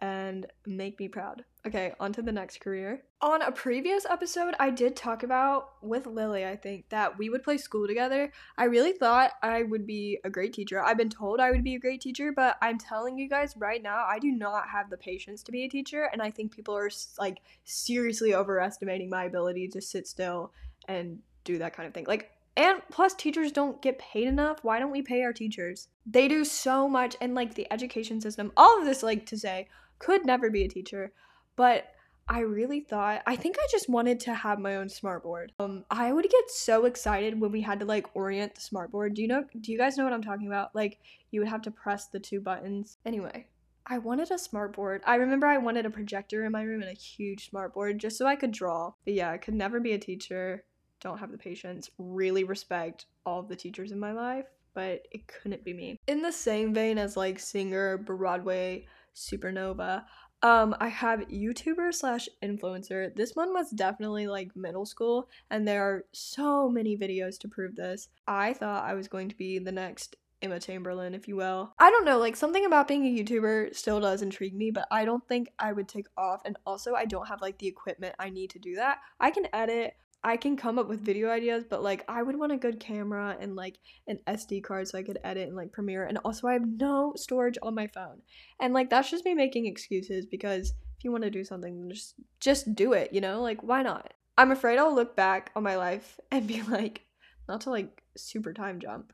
and 0.00 0.46
make 0.66 0.98
me 0.98 1.08
proud. 1.08 1.44
Okay, 1.66 1.92
on 1.98 2.12
to 2.12 2.22
the 2.22 2.30
next 2.30 2.60
career. 2.60 3.02
On 3.22 3.40
a 3.40 3.50
previous 3.50 4.04
episode, 4.04 4.54
I 4.60 4.68
did 4.68 4.94
talk 4.94 5.22
about 5.22 5.82
with 5.82 6.06
Lily, 6.06 6.44
I 6.44 6.56
think, 6.56 6.88
that 6.90 7.16
we 7.16 7.30
would 7.30 7.42
play 7.42 7.56
school 7.56 7.86
together. 7.86 8.30
I 8.58 8.64
really 8.64 8.92
thought 8.92 9.32
I 9.42 9.62
would 9.62 9.86
be 9.86 10.18
a 10.24 10.30
great 10.30 10.52
teacher. 10.52 10.82
I've 10.82 10.98
been 10.98 11.08
told 11.08 11.40
I 11.40 11.50
would 11.50 11.64
be 11.64 11.74
a 11.74 11.80
great 11.80 12.02
teacher, 12.02 12.32
but 12.32 12.58
I'm 12.60 12.78
telling 12.78 13.18
you 13.18 13.28
guys 13.28 13.56
right 13.56 13.82
now, 13.82 14.04
I 14.04 14.18
do 14.18 14.30
not 14.30 14.68
have 14.68 14.90
the 14.90 14.98
patience 14.98 15.42
to 15.44 15.52
be 15.52 15.64
a 15.64 15.68
teacher, 15.68 16.10
and 16.12 16.20
I 16.20 16.30
think 16.30 16.54
people 16.54 16.76
are 16.76 16.90
like 17.18 17.38
seriously 17.64 18.34
overestimating 18.34 19.08
my 19.08 19.24
ability 19.24 19.68
to 19.68 19.80
sit 19.80 20.06
still 20.06 20.52
and 20.88 21.18
do 21.44 21.58
that 21.58 21.74
kind 21.74 21.86
of 21.86 21.94
thing. 21.94 22.06
Like, 22.06 22.30
and 22.56 22.80
plus, 22.90 23.14
teachers 23.14 23.50
don't 23.50 23.82
get 23.82 23.98
paid 23.98 24.28
enough. 24.28 24.62
Why 24.62 24.78
don't 24.78 24.92
we 24.92 25.02
pay 25.02 25.22
our 25.22 25.32
teachers? 25.32 25.88
They 26.06 26.28
do 26.28 26.44
so 26.44 26.88
much, 26.88 27.16
and 27.20 27.34
like 27.34 27.54
the 27.54 27.70
education 27.72 28.20
system, 28.20 28.52
all 28.56 28.78
of 28.78 28.84
this, 28.84 29.02
like 29.02 29.26
to 29.26 29.38
say, 29.38 29.68
could 29.98 30.24
never 30.24 30.50
be 30.50 30.64
a 30.64 30.68
teacher. 30.68 31.12
But 31.56 31.94
I 32.26 32.40
really 32.40 32.80
thought 32.80 33.22
I 33.26 33.36
think 33.36 33.56
I 33.58 33.66
just 33.70 33.88
wanted 33.88 34.18
to 34.20 34.34
have 34.34 34.58
my 34.58 34.76
own 34.76 34.86
smartboard. 34.86 35.48
Um 35.58 35.84
I 35.90 36.12
would 36.12 36.24
get 36.24 36.50
so 36.50 36.86
excited 36.86 37.38
when 37.38 37.52
we 37.52 37.60
had 37.60 37.80
to 37.80 37.86
like 37.86 38.14
orient 38.14 38.54
the 38.54 38.62
smartboard. 38.62 39.14
Do 39.14 39.22
you 39.22 39.28
know 39.28 39.44
do 39.60 39.72
you 39.72 39.78
guys 39.78 39.96
know 39.96 40.04
what 40.04 40.12
I'm 40.12 40.22
talking 40.22 40.46
about? 40.46 40.74
Like 40.74 41.00
you 41.30 41.40
would 41.40 41.48
have 41.48 41.62
to 41.62 41.70
press 41.70 42.06
the 42.06 42.20
two 42.20 42.40
buttons. 42.40 42.96
Anyway, 43.04 43.46
I 43.86 43.98
wanted 43.98 44.30
a 44.30 44.34
smartboard. 44.34 45.00
I 45.04 45.16
remember 45.16 45.46
I 45.46 45.58
wanted 45.58 45.84
a 45.84 45.90
projector 45.90 46.44
in 46.44 46.52
my 46.52 46.62
room 46.62 46.80
and 46.80 46.90
a 46.90 46.94
huge 46.94 47.50
smartboard 47.50 47.98
just 47.98 48.16
so 48.16 48.26
I 48.26 48.36
could 48.36 48.52
draw. 48.52 48.92
But 49.04 49.14
yeah, 49.14 49.30
I 49.30 49.38
could 49.38 49.54
never 49.54 49.78
be 49.78 49.92
a 49.92 49.98
teacher 49.98 50.64
don't 51.04 51.18
have 51.18 51.30
the 51.30 51.38
patience, 51.38 51.90
really 51.98 52.42
respect 52.42 53.06
all 53.24 53.38
of 53.38 53.48
the 53.48 53.56
teachers 53.56 53.92
in 53.92 54.00
my 54.00 54.12
life, 54.12 54.46
but 54.74 55.06
it 55.12 55.28
couldn't 55.28 55.64
be 55.64 55.72
me. 55.72 55.98
In 56.08 56.22
the 56.22 56.32
same 56.32 56.74
vein 56.74 56.98
as 56.98 57.16
like 57.16 57.38
singer, 57.38 57.98
Broadway, 57.98 58.86
supernova, 59.14 60.04
um, 60.42 60.74
I 60.78 60.88
have 60.88 61.20
YouTuber 61.20 61.94
slash 61.94 62.28
influencer. 62.42 63.14
This 63.14 63.34
one 63.34 63.54
was 63.54 63.70
definitely 63.70 64.26
like 64.26 64.54
middle 64.54 64.84
school, 64.84 65.28
and 65.50 65.66
there 65.66 65.82
are 65.82 66.04
so 66.12 66.68
many 66.68 66.96
videos 66.96 67.38
to 67.38 67.48
prove 67.48 67.76
this. 67.76 68.08
I 68.26 68.52
thought 68.52 68.84
I 68.84 68.94
was 68.94 69.08
going 69.08 69.30
to 69.30 69.36
be 69.36 69.58
the 69.58 69.72
next 69.72 70.16
Emma 70.42 70.60
Chamberlain, 70.60 71.14
if 71.14 71.26
you 71.26 71.36
will. 71.36 71.72
I 71.78 71.90
don't 71.90 72.04
know, 72.04 72.18
like 72.18 72.36
something 72.36 72.66
about 72.66 72.88
being 72.88 73.06
a 73.06 73.22
YouTuber 73.22 73.74
still 73.74 74.00
does 74.00 74.20
intrigue 74.20 74.54
me, 74.54 74.70
but 74.70 74.86
I 74.90 75.06
don't 75.06 75.26
think 75.26 75.48
I 75.58 75.72
would 75.72 75.88
take 75.88 76.06
off. 76.18 76.42
And 76.44 76.58
also, 76.66 76.94
I 76.94 77.06
don't 77.06 77.28
have 77.28 77.40
like 77.40 77.56
the 77.58 77.66
equipment 77.66 78.14
I 78.18 78.28
need 78.28 78.50
to 78.50 78.58
do 78.58 78.74
that. 78.76 78.98
I 79.18 79.30
can 79.30 79.46
edit, 79.54 79.94
I 80.24 80.38
can 80.38 80.56
come 80.56 80.78
up 80.78 80.88
with 80.88 81.02
video 81.02 81.28
ideas, 81.28 81.64
but 81.68 81.82
like 81.82 82.02
I 82.08 82.22
would 82.22 82.36
want 82.36 82.52
a 82.52 82.56
good 82.56 82.80
camera 82.80 83.36
and 83.38 83.54
like 83.54 83.78
an 84.08 84.18
SD 84.26 84.64
card 84.64 84.88
so 84.88 84.96
I 84.96 85.02
could 85.02 85.18
edit 85.22 85.48
and 85.48 85.56
like 85.56 85.70
Premiere. 85.70 86.06
And 86.06 86.18
also, 86.24 86.48
I 86.48 86.54
have 86.54 86.66
no 86.66 87.12
storage 87.14 87.58
on 87.62 87.74
my 87.74 87.86
phone. 87.88 88.22
And 88.58 88.72
like 88.72 88.88
that's 88.88 89.10
just 89.10 89.26
me 89.26 89.34
making 89.34 89.66
excuses 89.66 90.24
because 90.24 90.70
if 90.96 91.04
you 91.04 91.12
want 91.12 91.24
to 91.24 91.30
do 91.30 91.44
something, 91.44 91.90
just 91.90 92.14
just 92.40 92.74
do 92.74 92.94
it. 92.94 93.12
You 93.12 93.20
know, 93.20 93.42
like 93.42 93.62
why 93.62 93.82
not? 93.82 94.14
I'm 94.38 94.50
afraid 94.50 94.78
I'll 94.78 94.94
look 94.94 95.14
back 95.14 95.50
on 95.54 95.62
my 95.62 95.76
life 95.76 96.18
and 96.30 96.46
be 96.46 96.62
like, 96.62 97.02
not 97.46 97.60
to 97.62 97.70
like 97.70 98.02
super 98.16 98.54
time 98.54 98.80
jump. 98.80 99.12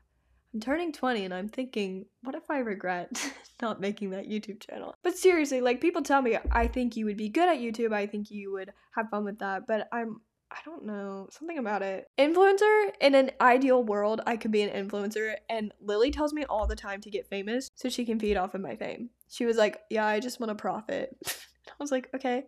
I'm 0.53 0.61
turning 0.61 0.91
20 0.91 1.25
and 1.25 1.33
I'm 1.33 1.47
thinking, 1.47 2.05
what 2.23 2.35
if 2.35 2.49
I 2.49 2.59
regret 2.59 3.33
not 3.61 3.79
making 3.79 4.09
that 4.11 4.27
YouTube 4.27 4.59
channel? 4.61 4.95
But 5.03 5.17
seriously, 5.17 5.61
like 5.61 5.81
people 5.81 6.01
tell 6.01 6.21
me, 6.21 6.37
I 6.51 6.67
think 6.67 6.95
you 6.95 7.05
would 7.05 7.17
be 7.17 7.29
good 7.29 7.49
at 7.49 7.59
YouTube. 7.59 7.93
I 7.93 8.07
think 8.07 8.31
you 8.31 8.53
would 8.53 8.71
have 8.95 9.09
fun 9.09 9.25
with 9.25 9.39
that. 9.39 9.67
But 9.67 9.87
I'm 9.93 10.21
I 10.51 10.57
don't 10.65 10.85
know, 10.85 11.27
something 11.31 11.57
about 11.57 11.81
it. 11.81 12.09
Influencer, 12.19 12.91
in 12.99 13.15
an 13.15 13.31
ideal 13.39 13.83
world, 13.83 14.19
I 14.27 14.35
could 14.35 14.51
be 14.51 14.61
an 14.63 14.87
influencer, 14.87 15.35
and 15.49 15.73
Lily 15.79 16.11
tells 16.11 16.33
me 16.33 16.43
all 16.43 16.67
the 16.67 16.75
time 16.75 16.99
to 17.01 17.09
get 17.09 17.29
famous 17.29 17.69
so 17.75 17.87
she 17.87 18.05
can 18.05 18.19
feed 18.19 18.35
off 18.35 18.53
of 18.53 18.59
my 18.59 18.75
fame. 18.75 19.09
She 19.29 19.45
was 19.45 19.55
like, 19.55 19.79
Yeah, 19.89 20.05
I 20.05 20.19
just 20.19 20.39
want 20.39 20.49
to 20.49 20.55
profit. 20.55 21.15
I 21.27 21.71
was 21.79 21.91
like, 21.91 22.09
Okay, 22.13 22.43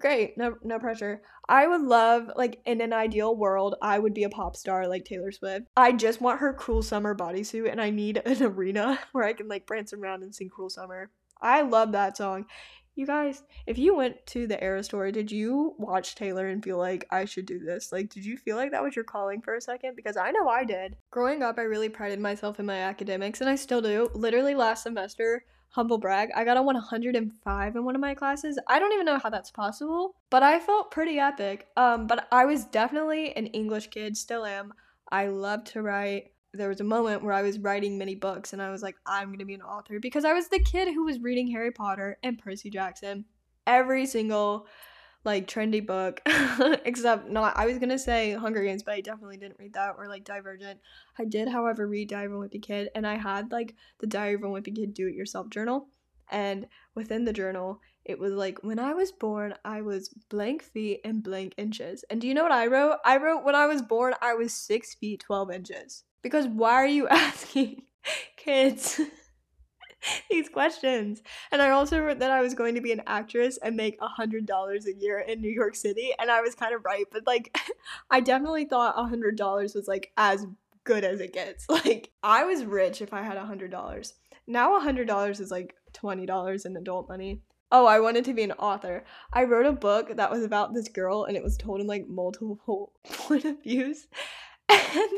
great, 0.00 0.36
no, 0.36 0.56
no 0.64 0.80
pressure. 0.80 1.22
I 1.48 1.66
would 1.66 1.82
love, 1.82 2.30
like, 2.36 2.60
in 2.66 2.80
an 2.80 2.92
ideal 2.92 3.36
world, 3.36 3.76
I 3.80 3.98
would 3.98 4.14
be 4.14 4.24
a 4.24 4.30
pop 4.30 4.56
star 4.56 4.88
like 4.88 5.04
Taylor 5.04 5.30
Swift. 5.30 5.66
I 5.76 5.92
just 5.92 6.20
want 6.20 6.40
her 6.40 6.52
Cruel 6.52 6.82
Summer 6.82 7.14
bodysuit, 7.14 7.70
and 7.70 7.80
I 7.80 7.90
need 7.90 8.22
an 8.24 8.42
arena 8.42 8.98
where 9.12 9.24
I 9.24 9.34
can, 9.34 9.48
like, 9.48 9.66
prance 9.66 9.92
around 9.92 10.22
and 10.22 10.34
sing 10.34 10.48
Cruel 10.48 10.70
Summer. 10.70 11.10
I 11.40 11.62
love 11.62 11.92
that 11.92 12.16
song. 12.16 12.46
You 12.96 13.06
guys, 13.06 13.42
if 13.66 13.78
you 13.78 13.94
went 13.94 14.26
to 14.26 14.46
the 14.46 14.62
Eras 14.62 14.88
tour, 14.88 15.10
did 15.10 15.30
you 15.30 15.74
watch 15.78 16.14
Taylor 16.14 16.48
and 16.48 16.62
feel 16.62 16.76
like 16.76 17.06
I 17.10 17.24
should 17.24 17.46
do 17.46 17.58
this? 17.58 17.92
Like, 17.92 18.10
did 18.10 18.24
you 18.24 18.36
feel 18.36 18.56
like 18.56 18.72
that 18.72 18.82
was 18.82 18.96
your 18.96 19.04
calling 19.04 19.40
for 19.40 19.54
a 19.54 19.60
second? 19.60 19.96
Because 19.96 20.16
I 20.16 20.32
know 20.32 20.48
I 20.48 20.64
did. 20.64 20.96
Growing 21.10 21.42
up, 21.42 21.58
I 21.58 21.62
really 21.62 21.88
prided 21.88 22.20
myself 22.20 22.58
in 22.58 22.66
my 22.66 22.78
academics, 22.78 23.40
and 23.40 23.48
I 23.48 23.54
still 23.54 23.80
do. 23.80 24.10
Literally 24.12 24.54
last 24.54 24.82
semester, 24.82 25.44
humble 25.70 25.98
brag, 25.98 26.30
I 26.34 26.44
got 26.44 26.56
a 26.56 26.62
105 26.62 27.76
in 27.76 27.84
one 27.84 27.94
of 27.94 28.00
my 28.00 28.14
classes. 28.14 28.58
I 28.68 28.78
don't 28.78 28.92
even 28.92 29.06
know 29.06 29.18
how 29.18 29.30
that's 29.30 29.50
possible, 29.50 30.16
but 30.28 30.42
I 30.42 30.58
felt 30.58 30.90
pretty 30.90 31.18
epic. 31.18 31.68
Um, 31.76 32.06
but 32.06 32.26
I 32.32 32.44
was 32.44 32.64
definitely 32.66 33.34
an 33.36 33.46
English 33.48 33.88
kid, 33.88 34.16
still 34.16 34.44
am. 34.44 34.74
I 35.10 35.28
love 35.28 35.64
to 35.64 35.82
write 35.82 36.32
there 36.52 36.68
was 36.68 36.80
a 36.80 36.84
moment 36.84 37.22
where 37.22 37.32
I 37.32 37.42
was 37.42 37.58
writing 37.58 37.98
many 37.98 38.14
books 38.14 38.52
and 38.52 38.60
I 38.60 38.70
was 38.70 38.82
like, 38.82 38.96
I'm 39.06 39.28
going 39.28 39.38
to 39.38 39.44
be 39.44 39.54
an 39.54 39.62
author 39.62 40.00
because 40.00 40.24
I 40.24 40.32
was 40.32 40.48
the 40.48 40.58
kid 40.60 40.92
who 40.92 41.04
was 41.04 41.20
reading 41.20 41.50
Harry 41.50 41.70
Potter 41.70 42.18
and 42.22 42.38
Percy 42.38 42.70
Jackson. 42.70 43.24
Every 43.66 44.06
single 44.06 44.66
like 45.22 45.46
trendy 45.46 45.86
book 45.86 46.22
except 46.84 47.28
not 47.28 47.54
I 47.56 47.66
was 47.66 47.76
going 47.76 47.90
to 47.90 47.98
say 47.98 48.32
Hunger 48.32 48.64
Games, 48.64 48.82
but 48.82 48.94
I 48.94 49.00
definitely 49.00 49.36
didn't 49.36 49.58
read 49.58 49.74
that 49.74 49.94
or 49.98 50.08
like 50.08 50.24
Divergent. 50.24 50.80
I 51.18 51.24
did 51.24 51.48
however 51.48 51.86
read 51.86 52.08
Diary 52.08 52.26
of 52.26 52.32
a 52.32 52.36
Wimpy 52.36 52.62
Kid 52.62 52.88
and 52.94 53.06
I 53.06 53.16
had 53.16 53.52
like 53.52 53.74
the 54.00 54.06
Diary 54.06 54.34
of 54.34 54.42
a 54.42 54.46
Wimpy 54.46 54.74
Kid 54.74 54.94
do 54.94 55.06
it 55.06 55.14
yourself 55.14 55.50
journal 55.50 55.88
and 56.30 56.66
within 56.94 57.24
the 57.24 57.32
journal 57.32 57.80
it 58.04 58.18
was 58.18 58.32
like 58.32 58.64
when 58.64 58.78
I 58.78 58.94
was 58.94 59.12
born, 59.12 59.54
I 59.64 59.82
was 59.82 60.08
blank 60.30 60.62
feet 60.62 61.00
and 61.04 61.22
blank 61.22 61.54
inches. 61.58 62.02
And 62.08 62.20
do 62.20 62.26
you 62.26 62.34
know 62.34 62.42
what 62.42 62.50
I 62.50 62.66
wrote? 62.66 62.96
I 63.04 63.18
wrote 63.18 63.44
when 63.44 63.54
I 63.54 63.66
was 63.66 63.82
born, 63.82 64.14
I 64.22 64.34
was 64.34 64.52
six 64.54 64.94
feet 64.94 65.20
twelve 65.20 65.50
inches. 65.50 66.04
Because 66.22 66.46
why 66.46 66.72
are 66.74 66.86
you 66.86 67.08
asking 67.08 67.82
kids 68.36 69.00
these 70.30 70.48
questions? 70.48 71.22
And 71.52 71.60
I 71.62 71.70
also 71.70 72.00
wrote 72.00 72.18
that 72.20 72.30
I 72.30 72.40
was 72.40 72.54
going 72.54 72.74
to 72.74 72.80
be 72.80 72.92
an 72.92 73.02
actress 73.06 73.58
and 73.62 73.76
make 73.76 73.98
a 74.00 74.08
hundred 74.08 74.46
dollars 74.46 74.86
a 74.86 74.94
year 74.94 75.18
in 75.18 75.40
New 75.40 75.50
York 75.50 75.74
City, 75.74 76.12
and 76.18 76.30
I 76.30 76.40
was 76.40 76.54
kind 76.54 76.74
of 76.74 76.84
right, 76.84 77.04
but 77.10 77.26
like 77.26 77.56
I 78.10 78.20
definitely 78.20 78.64
thought 78.64 78.94
a 78.96 79.08
hundred 79.08 79.36
dollars 79.36 79.74
was 79.74 79.88
like 79.88 80.12
as 80.16 80.46
good 80.84 81.04
as 81.04 81.20
it 81.20 81.32
gets. 81.32 81.66
Like 81.68 82.10
I 82.22 82.44
was 82.44 82.64
rich 82.64 83.02
if 83.02 83.12
I 83.12 83.22
had 83.22 83.36
a 83.36 83.44
hundred 83.44 83.70
dollars. 83.70 84.14
Now 84.46 84.76
a 84.76 84.80
hundred 84.80 85.06
dollars 85.06 85.40
is 85.40 85.50
like 85.50 85.74
twenty 85.92 86.26
dollars 86.26 86.64
in 86.64 86.76
adult 86.76 87.08
money. 87.08 87.42
Oh, 87.72 87.86
I 87.86 88.00
wanted 88.00 88.24
to 88.24 88.34
be 88.34 88.42
an 88.42 88.52
author. 88.52 89.04
I 89.32 89.44
wrote 89.44 89.66
a 89.66 89.72
book 89.72 90.16
that 90.16 90.30
was 90.30 90.42
about 90.42 90.74
this 90.74 90.88
girl 90.88 91.24
and 91.24 91.36
it 91.36 91.42
was 91.42 91.56
told 91.56 91.80
in 91.80 91.86
like 91.86 92.08
multiple 92.08 92.92
point 93.04 93.44
of 93.44 93.62
views. 93.62 94.08
And 94.68 95.10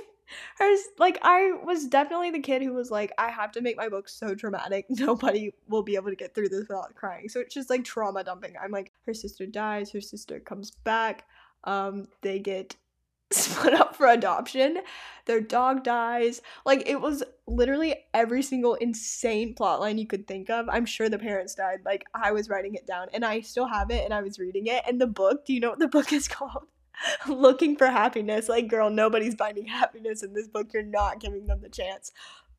her 0.59 0.77
like 0.99 1.19
I 1.23 1.53
was 1.65 1.87
definitely 1.87 2.31
the 2.31 2.41
kid 2.41 2.63
who 2.63 2.73
was 2.73 2.91
like, 2.91 3.13
I 3.19 3.31
have 3.31 3.53
to 3.53 3.61
make 3.61 3.77
my 3.77 3.89
book 3.89 4.09
so 4.09 4.35
dramatic, 4.35 4.87
nobody 4.91 5.53
will 5.69 5.83
be 5.83 5.97
able 5.97 6.11
to 6.11 6.17
get 6.17 6.35
through 6.35 6.49
this 6.49 6.69
without 6.69 6.95
crying. 6.95 7.29
So 7.29 7.41
it's 7.41 7.55
just 7.55 7.71
like 7.71 7.85
trauma 7.85 8.25
dumping. 8.25 8.55
I'm 8.63 8.71
like, 8.71 8.93
her 9.07 9.15
sister 9.15 9.47
dies, 9.47 9.91
her 9.93 10.01
sister 10.01 10.41
comes 10.41 10.71
back, 10.71 11.27
um, 11.65 12.09
they 12.23 12.39
get 12.39 12.77
split 13.33 13.75
up 13.75 13.97
for 13.97 14.07
adoption, 14.09 14.79
their 15.25 15.41
dog 15.41 15.85
dies. 15.85 16.43
Like 16.67 16.89
it 16.89 17.01
was 17.01 17.23
literally 17.47 17.95
every 18.13 18.43
single 18.43 18.75
insane 18.75 19.55
plotline 19.55 19.99
you 19.99 20.07
could 20.07 20.27
think 20.27 20.51
of. 20.51 20.69
I'm 20.69 20.87
sure 20.87 21.09
the 21.09 21.19
parents 21.19 21.55
died. 21.55 21.81
Like 21.85 22.05
I 22.15 22.33
was 22.33 22.49
writing 22.49 22.75
it 22.75 22.87
down 22.87 23.09
and 23.13 23.25
I 23.25 23.41
still 23.41 23.67
have 23.67 23.91
it 23.91 24.05
and 24.05 24.13
I 24.13 24.23
was 24.23 24.39
reading 24.39 24.67
it. 24.67 24.83
And 24.87 25.01
the 25.01 25.07
book, 25.07 25.47
do 25.47 25.53
you 25.53 25.61
know 25.61 25.71
what 25.71 25.79
the 25.79 25.89
book 25.89 26.13
is 26.13 26.29
called? 26.29 26.67
Looking 27.29 27.77
for 27.77 27.87
happiness. 27.87 28.49
Like, 28.49 28.69
girl, 28.69 28.91
nobody's 28.91 29.35
finding 29.35 29.67
happiness 29.67 30.23
in 30.23 30.33
this 30.33 30.49
book. 30.49 30.73
You're 30.73 30.83
not 30.83 31.21
giving 31.21 31.47
them 31.47 31.61
the 31.61 31.69
chance 31.69 32.13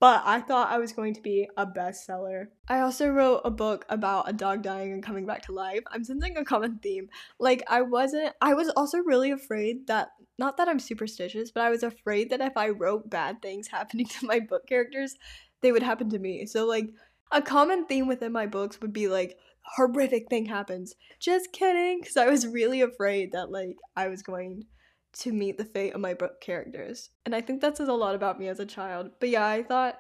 but 0.04 0.22
I 0.26 0.42
thought 0.42 0.70
I 0.70 0.80
was 0.80 0.92
going 0.92 1.14
to 1.14 1.22
be 1.22 1.48
a 1.56 1.66
bestseller. 1.66 2.48
I 2.68 2.82
also 2.82 3.08
wrote 3.08 3.40
a 3.46 3.50
book 3.50 3.86
about 3.88 4.30
a 4.30 4.34
dog 4.34 4.62
dying 4.62 4.92
and 4.92 5.02
coming 5.02 5.26
back 5.26 5.44
to 5.44 5.54
life. 5.54 5.80
I'm 5.94 6.04
sensing 6.04 6.36
a 6.36 6.44
common 6.44 6.80
theme. 6.80 7.08
Like, 7.40 7.64
I 7.70 7.84
wasn't, 7.84 8.34
I 8.42 8.54
was 8.54 8.68
also 8.76 8.98
really 8.98 9.32
afraid 9.32 9.88
that, 9.88 10.10
not 10.38 10.58
that 10.58 10.68
I'm 10.68 10.80
superstitious, 10.80 11.52
but 11.52 11.64
I 11.64 11.70
was 11.70 11.84
afraid 11.84 12.32
that 12.32 12.42
if 12.42 12.58
I 12.58 12.72
wrote 12.72 13.10
bad 13.10 13.42
things 13.42 13.68
happening 13.72 14.08
to 14.08 14.26
my 14.26 14.42
book 14.42 14.68
characters, 14.68 15.16
they 15.62 15.72
would 15.72 15.84
happen 15.84 16.10
to 16.10 16.20
me. 16.20 16.48
So, 16.48 16.66
like, 16.66 16.90
a 17.32 17.42
common 17.42 17.86
theme 17.86 18.10
within 18.10 18.34
my 18.34 18.46
books 18.46 18.82
would 18.82 18.92
be 18.92 19.08
like, 19.08 19.38
horrific 19.76 20.30
thing 20.30 20.46
happens. 20.46 20.96
Just 21.20 21.52
kidding, 21.52 22.00
because 22.00 22.18
I 22.18 22.28
was 22.28 22.48
really 22.48 22.82
afraid 22.82 23.32
that, 23.32 23.52
like, 23.52 23.78
I 23.96 24.08
was 24.08 24.22
going 24.22 24.66
to 25.14 25.32
meet 25.32 25.58
the 25.58 25.66
fate 25.66 25.94
of 25.94 26.02
my 26.02 26.14
book 26.14 26.42
characters. 26.42 27.10
And 27.26 27.36
I 27.36 27.42
think 27.42 27.62
that 27.62 27.78
says 27.78 27.88
a 27.88 27.94
lot 27.94 28.16
about 28.16 28.40
me 28.40 28.48
as 28.48 28.60
a 28.60 28.66
child. 28.66 29.12
But 29.20 29.30
yeah, 29.30 29.46
I 29.46 29.64
thought 29.64 30.00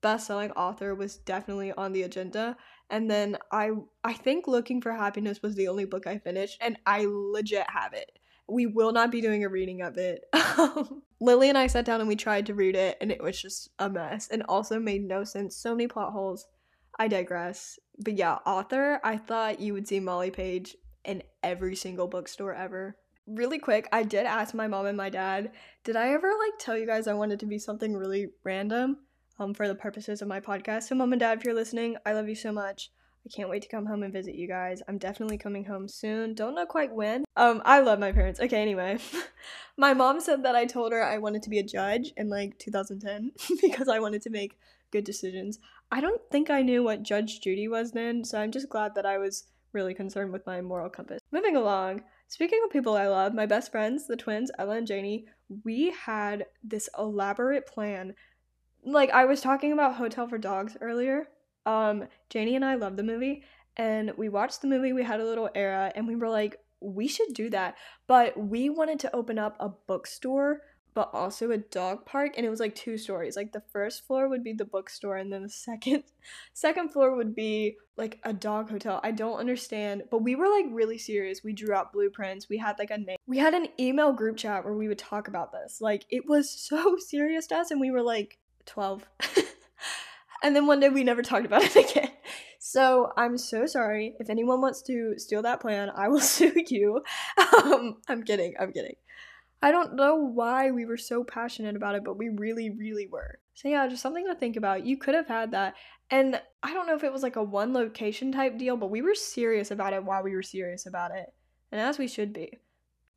best-selling 0.00 0.50
author 0.52 0.94
was 0.94 1.16
definitely 1.16 1.72
on 1.72 1.92
the 1.92 2.02
agenda. 2.02 2.56
And 2.90 3.10
then 3.10 3.38
I 3.50 3.70
I 4.02 4.12
think 4.12 4.46
Looking 4.46 4.80
for 4.80 4.92
Happiness 4.92 5.42
was 5.42 5.54
the 5.54 5.68
only 5.68 5.84
book 5.84 6.06
I 6.06 6.18
finished 6.18 6.58
and 6.60 6.78
I 6.86 7.06
legit 7.08 7.68
have 7.70 7.94
it. 7.94 8.18
We 8.46 8.66
will 8.66 8.92
not 8.92 9.10
be 9.10 9.22
doing 9.22 9.44
a 9.44 9.48
reading 9.48 9.80
of 9.80 9.96
it. 9.96 10.24
Lily 11.20 11.48
and 11.48 11.56
I 11.56 11.66
sat 11.66 11.86
down 11.86 12.00
and 12.00 12.08
we 12.08 12.16
tried 12.16 12.46
to 12.46 12.54
read 12.54 12.76
it 12.76 12.98
and 13.00 13.10
it 13.10 13.22
was 13.22 13.40
just 13.40 13.70
a 13.78 13.88
mess 13.88 14.28
and 14.28 14.42
also 14.48 14.78
made 14.78 15.04
no 15.04 15.24
sense. 15.24 15.56
So 15.56 15.74
many 15.74 15.88
plot 15.88 16.12
holes. 16.12 16.46
I 16.98 17.08
digress. 17.08 17.78
But 17.98 18.14
yeah, 18.14 18.34
author, 18.46 19.00
I 19.04 19.16
thought 19.16 19.60
you 19.60 19.72
would 19.72 19.86
see 19.86 20.00
Molly 20.00 20.30
Page 20.30 20.76
in 21.04 21.22
every 21.42 21.76
single 21.76 22.08
bookstore 22.08 22.54
ever 22.54 22.96
really 23.26 23.58
quick, 23.58 23.88
I 23.92 24.02
did 24.02 24.26
ask 24.26 24.54
my 24.54 24.66
mom 24.66 24.86
and 24.86 24.96
my 24.96 25.08
dad, 25.08 25.52
did 25.82 25.96
I 25.96 26.10
ever 26.10 26.28
like 26.28 26.58
tell 26.58 26.76
you 26.76 26.86
guys 26.86 27.06
I 27.06 27.14
wanted 27.14 27.40
to 27.40 27.46
be 27.46 27.58
something 27.58 27.96
really 27.96 28.28
random 28.42 28.98
um 29.38 29.52
for 29.52 29.66
the 29.66 29.74
purposes 29.74 30.22
of 30.22 30.28
my 30.28 30.40
podcast? 30.40 30.84
So 30.84 30.94
mom 30.94 31.12
and 31.12 31.20
dad, 31.20 31.38
if 31.38 31.44
you're 31.44 31.54
listening, 31.54 31.96
I 32.04 32.12
love 32.12 32.28
you 32.28 32.34
so 32.34 32.52
much. 32.52 32.90
I 33.26 33.30
can't 33.34 33.48
wait 33.48 33.62
to 33.62 33.68
come 33.68 33.86
home 33.86 34.02
and 34.02 34.12
visit 34.12 34.34
you 34.34 34.46
guys. 34.46 34.82
I'm 34.86 34.98
definitely 34.98 35.38
coming 35.38 35.64
home 35.64 35.88
soon. 35.88 36.34
Don't 36.34 36.54
know 36.54 36.66
quite 36.66 36.94
when. 36.94 37.24
Um 37.36 37.62
I 37.64 37.80
love 37.80 37.98
my 37.98 38.12
parents. 38.12 38.40
Okay, 38.40 38.60
anyway. 38.60 38.98
my 39.76 39.94
mom 39.94 40.20
said 40.20 40.42
that 40.44 40.54
I 40.54 40.66
told 40.66 40.92
her 40.92 41.02
I 41.02 41.18
wanted 41.18 41.42
to 41.44 41.50
be 41.50 41.58
a 41.58 41.64
judge 41.64 42.12
in 42.16 42.28
like 42.28 42.58
2010 42.58 43.32
because 43.62 43.88
I 43.88 43.98
wanted 43.98 44.22
to 44.22 44.30
make 44.30 44.58
good 44.90 45.04
decisions. 45.04 45.58
I 45.90 46.00
don't 46.00 46.20
think 46.30 46.50
I 46.50 46.62
knew 46.62 46.82
what 46.82 47.02
Judge 47.02 47.40
Judy 47.40 47.68
was 47.68 47.92
then, 47.92 48.24
so 48.24 48.38
I'm 48.38 48.50
just 48.50 48.68
glad 48.68 48.94
that 48.94 49.06
I 49.06 49.18
was 49.18 49.44
really 49.72 49.94
concerned 49.94 50.32
with 50.32 50.46
my 50.46 50.60
moral 50.60 50.88
compass. 50.88 51.20
Moving 51.32 51.56
along, 51.56 52.02
Speaking 52.28 52.60
of 52.64 52.70
people 52.70 52.96
I 52.96 53.06
love, 53.06 53.34
my 53.34 53.46
best 53.46 53.70
friends, 53.70 54.06
the 54.06 54.16
twins, 54.16 54.50
Ella 54.58 54.76
and 54.78 54.86
Janie, 54.86 55.26
we 55.62 55.90
had 55.90 56.46
this 56.62 56.88
elaborate 56.98 57.66
plan. 57.66 58.14
Like 58.82 59.10
I 59.10 59.24
was 59.24 59.40
talking 59.40 59.72
about 59.72 59.96
Hotel 59.96 60.26
for 60.26 60.38
Dogs 60.38 60.76
earlier. 60.80 61.28
Um, 61.66 62.08
Janie 62.30 62.56
and 62.56 62.64
I 62.64 62.74
love 62.74 62.96
the 62.96 63.02
movie, 63.02 63.44
and 63.76 64.12
we 64.16 64.28
watched 64.28 64.62
the 64.62 64.66
movie. 64.66 64.92
We 64.92 65.04
had 65.04 65.20
a 65.20 65.24
little 65.24 65.50
era, 65.54 65.92
and 65.94 66.08
we 66.08 66.16
were 66.16 66.28
like, 66.28 66.56
we 66.80 67.06
should 67.06 67.34
do 67.34 67.50
that. 67.50 67.76
But 68.06 68.36
we 68.36 68.68
wanted 68.68 68.98
to 69.00 69.14
open 69.14 69.38
up 69.38 69.56
a 69.60 69.68
bookstore 69.68 70.62
but 70.94 71.10
also 71.12 71.50
a 71.50 71.58
dog 71.58 72.06
park 72.06 72.34
and 72.36 72.46
it 72.46 72.50
was 72.50 72.60
like 72.60 72.74
two 72.74 72.96
stories. 72.96 73.36
Like 73.36 73.52
the 73.52 73.62
first 73.72 74.06
floor 74.06 74.28
would 74.28 74.44
be 74.44 74.52
the 74.52 74.64
bookstore 74.64 75.16
and 75.16 75.32
then 75.32 75.42
the 75.42 75.48
second 75.50 76.04
second 76.52 76.90
floor 76.90 77.16
would 77.16 77.34
be 77.34 77.76
like 77.96 78.20
a 78.22 78.32
dog 78.32 78.70
hotel. 78.70 79.00
I 79.02 79.10
don't 79.10 79.38
understand 79.38 80.04
but 80.10 80.22
we 80.22 80.36
were 80.36 80.48
like 80.48 80.66
really 80.70 80.98
serious. 80.98 81.42
We 81.42 81.52
drew 81.52 81.74
out 81.74 81.92
blueprints. 81.92 82.48
We 82.48 82.58
had 82.58 82.78
like 82.78 82.90
a 82.90 82.98
name. 82.98 83.16
We 83.26 83.38
had 83.38 83.54
an 83.54 83.68
email 83.78 84.12
group 84.12 84.36
chat 84.36 84.64
where 84.64 84.74
we 84.74 84.88
would 84.88 84.98
talk 84.98 85.26
about 85.26 85.52
this. 85.52 85.80
Like 85.80 86.06
it 86.10 86.24
was 86.28 86.48
so 86.68 86.96
serious 86.96 87.48
to 87.48 87.56
us 87.56 87.70
and 87.72 87.80
we 87.80 87.90
were 87.90 88.02
like 88.02 88.38
12 88.66 89.04
and 90.42 90.56
then 90.56 90.66
one 90.66 90.80
day 90.80 90.88
we 90.88 91.04
never 91.04 91.22
talked 91.22 91.44
about 91.44 91.62
it 91.64 91.90
again. 91.90 92.10
So 92.60 93.12
i'm 93.16 93.36
so 93.36 93.66
sorry. 93.66 94.14
If 94.20 94.30
anyone 94.30 94.60
wants 94.60 94.80
to 94.82 95.14
steal 95.18 95.42
that 95.42 95.60
plan 95.60 95.90
i 95.94 96.06
will 96.06 96.20
sue 96.20 96.54
you. 96.68 97.02
Um 97.36 97.96
i'm 98.08 98.22
kidding. 98.22 98.54
I'm 98.60 98.72
kidding 98.72 98.94
I 99.64 99.72
don't 99.72 99.94
know 99.94 100.16
why 100.16 100.70
we 100.72 100.84
were 100.84 100.98
so 100.98 101.24
passionate 101.24 101.74
about 101.74 101.94
it, 101.94 102.04
but 102.04 102.18
we 102.18 102.28
really, 102.28 102.68
really 102.68 103.06
were. 103.06 103.38
So, 103.54 103.66
yeah, 103.66 103.88
just 103.88 104.02
something 104.02 104.26
to 104.26 104.34
think 104.34 104.56
about. 104.56 104.84
You 104.84 104.98
could 104.98 105.14
have 105.14 105.26
had 105.26 105.52
that. 105.52 105.72
And 106.10 106.38
I 106.62 106.74
don't 106.74 106.86
know 106.86 106.94
if 106.94 107.02
it 107.02 107.10
was 107.10 107.22
like 107.22 107.36
a 107.36 107.42
one 107.42 107.72
location 107.72 108.30
type 108.30 108.58
deal, 108.58 108.76
but 108.76 108.90
we 108.90 109.00
were 109.00 109.14
serious 109.14 109.70
about 109.70 109.94
it 109.94 110.04
while 110.04 110.22
we 110.22 110.34
were 110.34 110.42
serious 110.42 110.84
about 110.84 111.12
it. 111.12 111.32
And 111.72 111.80
as 111.80 111.96
we 111.96 112.08
should 112.08 112.34
be. 112.34 112.58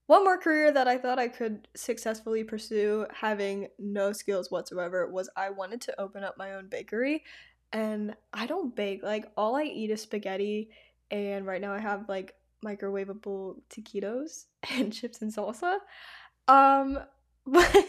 One 0.05 0.23
more 0.23 0.37
career 0.37 0.71
that 0.71 0.87
I 0.87 0.97
thought 0.97 1.19
I 1.19 1.27
could 1.27 1.67
successfully 1.75 2.45
pursue 2.45 3.05
having 3.13 3.67
no 3.77 4.13
skills 4.13 4.49
whatsoever 4.49 5.11
was 5.11 5.29
I 5.35 5.49
wanted 5.49 5.81
to 5.81 5.99
open 5.99 6.23
up 6.23 6.37
my 6.37 6.53
own 6.53 6.69
bakery. 6.69 7.25
And 7.73 8.15
I 8.31 8.45
don't 8.45 8.73
bake. 8.73 9.03
Like, 9.03 9.29
all 9.35 9.57
I 9.57 9.63
eat 9.63 9.91
is 9.91 10.01
spaghetti. 10.01 10.69
And 11.11 11.45
right 11.45 11.59
now 11.59 11.73
I 11.73 11.79
have 11.79 12.07
like 12.07 12.35
microwavable 12.63 13.57
taquitos 13.69 14.45
and 14.71 14.93
chips 14.93 15.21
and 15.21 15.33
salsa. 15.33 15.79
Um, 16.47 16.99
but 17.45 17.85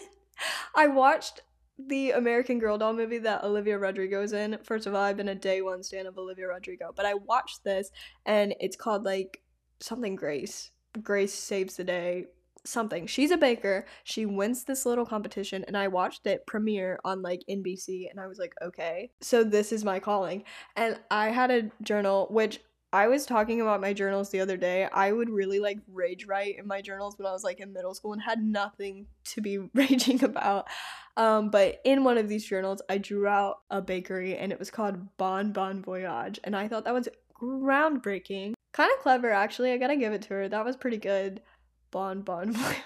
I 0.74 0.86
watched 0.86 1.42
the 1.78 2.10
American 2.12 2.58
Girl 2.58 2.76
doll 2.76 2.92
movie 2.92 3.18
that 3.18 3.44
Olivia 3.44 3.78
Rodrigo's 3.78 4.32
in. 4.32 4.58
First 4.64 4.86
of 4.86 4.94
all, 4.94 5.02
I've 5.02 5.16
been 5.16 5.28
a 5.28 5.34
day 5.34 5.62
one 5.62 5.82
stan 5.82 6.06
of 6.06 6.18
Olivia 6.18 6.48
Rodrigo, 6.48 6.92
but 6.94 7.06
I 7.06 7.14
watched 7.14 7.62
this 7.64 7.90
and 8.26 8.54
it's 8.58 8.76
called 8.76 9.04
like 9.04 9.42
something 9.80 10.16
Grace. 10.16 10.70
Grace 11.02 11.34
saves 11.34 11.76
the 11.76 11.84
day. 11.84 12.26
Something. 12.64 13.06
She's 13.06 13.30
a 13.30 13.36
baker. 13.36 13.86
She 14.04 14.26
wins 14.26 14.64
this 14.64 14.84
little 14.84 15.06
competition, 15.06 15.64
and 15.68 15.76
I 15.76 15.88
watched 15.88 16.26
it 16.26 16.44
premiere 16.44 16.98
on 17.02 17.22
like 17.22 17.40
NBC, 17.48 18.10
and 18.10 18.20
I 18.20 18.26
was 18.26 18.38
like, 18.38 18.52
okay, 18.60 19.10
so 19.22 19.42
this 19.42 19.72
is 19.72 19.84
my 19.84 20.00
calling. 20.00 20.44
And 20.76 20.98
I 21.10 21.28
had 21.28 21.50
a 21.50 21.70
journal, 21.82 22.26
which 22.30 22.60
I 22.92 23.08
was 23.08 23.26
talking 23.26 23.60
about 23.60 23.82
my 23.82 23.92
journals 23.92 24.30
the 24.30 24.40
other 24.40 24.56
day. 24.56 24.88
I 24.92 25.12
would 25.12 25.28
really 25.28 25.60
like 25.60 25.78
rage 25.92 26.26
write 26.26 26.58
in 26.58 26.66
my 26.66 26.80
journals 26.80 27.18
when 27.18 27.26
I 27.26 27.32
was 27.32 27.44
like 27.44 27.60
in 27.60 27.72
middle 27.72 27.94
school 27.94 28.14
and 28.14 28.22
had 28.22 28.42
nothing 28.42 29.06
to 29.26 29.42
be 29.42 29.58
raging 29.74 30.24
about. 30.24 30.68
Um, 31.16 31.50
but 31.50 31.80
in 31.84 32.04
one 32.04 32.16
of 32.16 32.28
these 32.28 32.46
journals, 32.46 32.80
I 32.88 32.98
drew 32.98 33.26
out 33.26 33.60
a 33.70 33.82
bakery 33.82 34.36
and 34.36 34.52
it 34.52 34.58
was 34.58 34.70
called 34.70 35.16
Bon 35.18 35.52
Bon 35.52 35.82
Voyage. 35.82 36.40
And 36.44 36.56
I 36.56 36.66
thought 36.68 36.84
that 36.84 36.94
was 36.94 37.08
groundbreaking. 37.38 38.54
Kind 38.72 38.92
of 38.96 39.02
clever, 39.02 39.30
actually. 39.30 39.72
I 39.72 39.76
gotta 39.76 39.96
give 39.96 40.12
it 40.12 40.22
to 40.22 40.34
her. 40.34 40.48
That 40.48 40.64
was 40.64 40.76
pretty 40.76 40.98
good. 40.98 41.42
Bon 41.90 42.22
Bon 42.22 42.52
Voyage. 42.52 42.76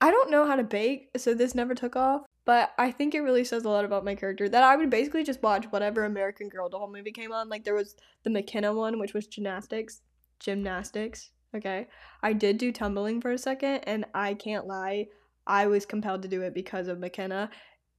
I 0.00 0.10
don't 0.10 0.30
know 0.30 0.44
how 0.44 0.56
to 0.56 0.64
bake, 0.64 1.10
so 1.16 1.32
this 1.32 1.54
never 1.54 1.76
took 1.76 1.94
off. 1.94 2.22
But 2.44 2.72
I 2.76 2.90
think 2.90 3.14
it 3.14 3.20
really 3.20 3.44
says 3.44 3.64
a 3.64 3.68
lot 3.68 3.84
about 3.84 4.04
my 4.04 4.14
character 4.14 4.48
that 4.48 4.64
I 4.64 4.76
would 4.76 4.90
basically 4.90 5.22
just 5.22 5.42
watch 5.42 5.66
whatever 5.66 6.04
American 6.04 6.48
Girl 6.48 6.68
doll 6.68 6.90
movie 6.90 7.12
came 7.12 7.32
on. 7.32 7.48
Like 7.48 7.64
there 7.64 7.74
was 7.74 7.94
the 8.24 8.30
McKenna 8.30 8.72
one, 8.72 8.98
which 8.98 9.14
was 9.14 9.26
gymnastics. 9.26 10.00
Gymnastics. 10.40 11.30
Okay. 11.54 11.86
I 12.22 12.32
did 12.32 12.58
do 12.58 12.72
tumbling 12.72 13.20
for 13.20 13.30
a 13.30 13.38
second, 13.38 13.80
and 13.84 14.06
I 14.14 14.34
can't 14.34 14.66
lie, 14.66 15.06
I 15.46 15.66
was 15.66 15.86
compelled 15.86 16.22
to 16.22 16.28
do 16.28 16.42
it 16.42 16.54
because 16.54 16.88
of 16.88 16.98
McKenna. 16.98 17.50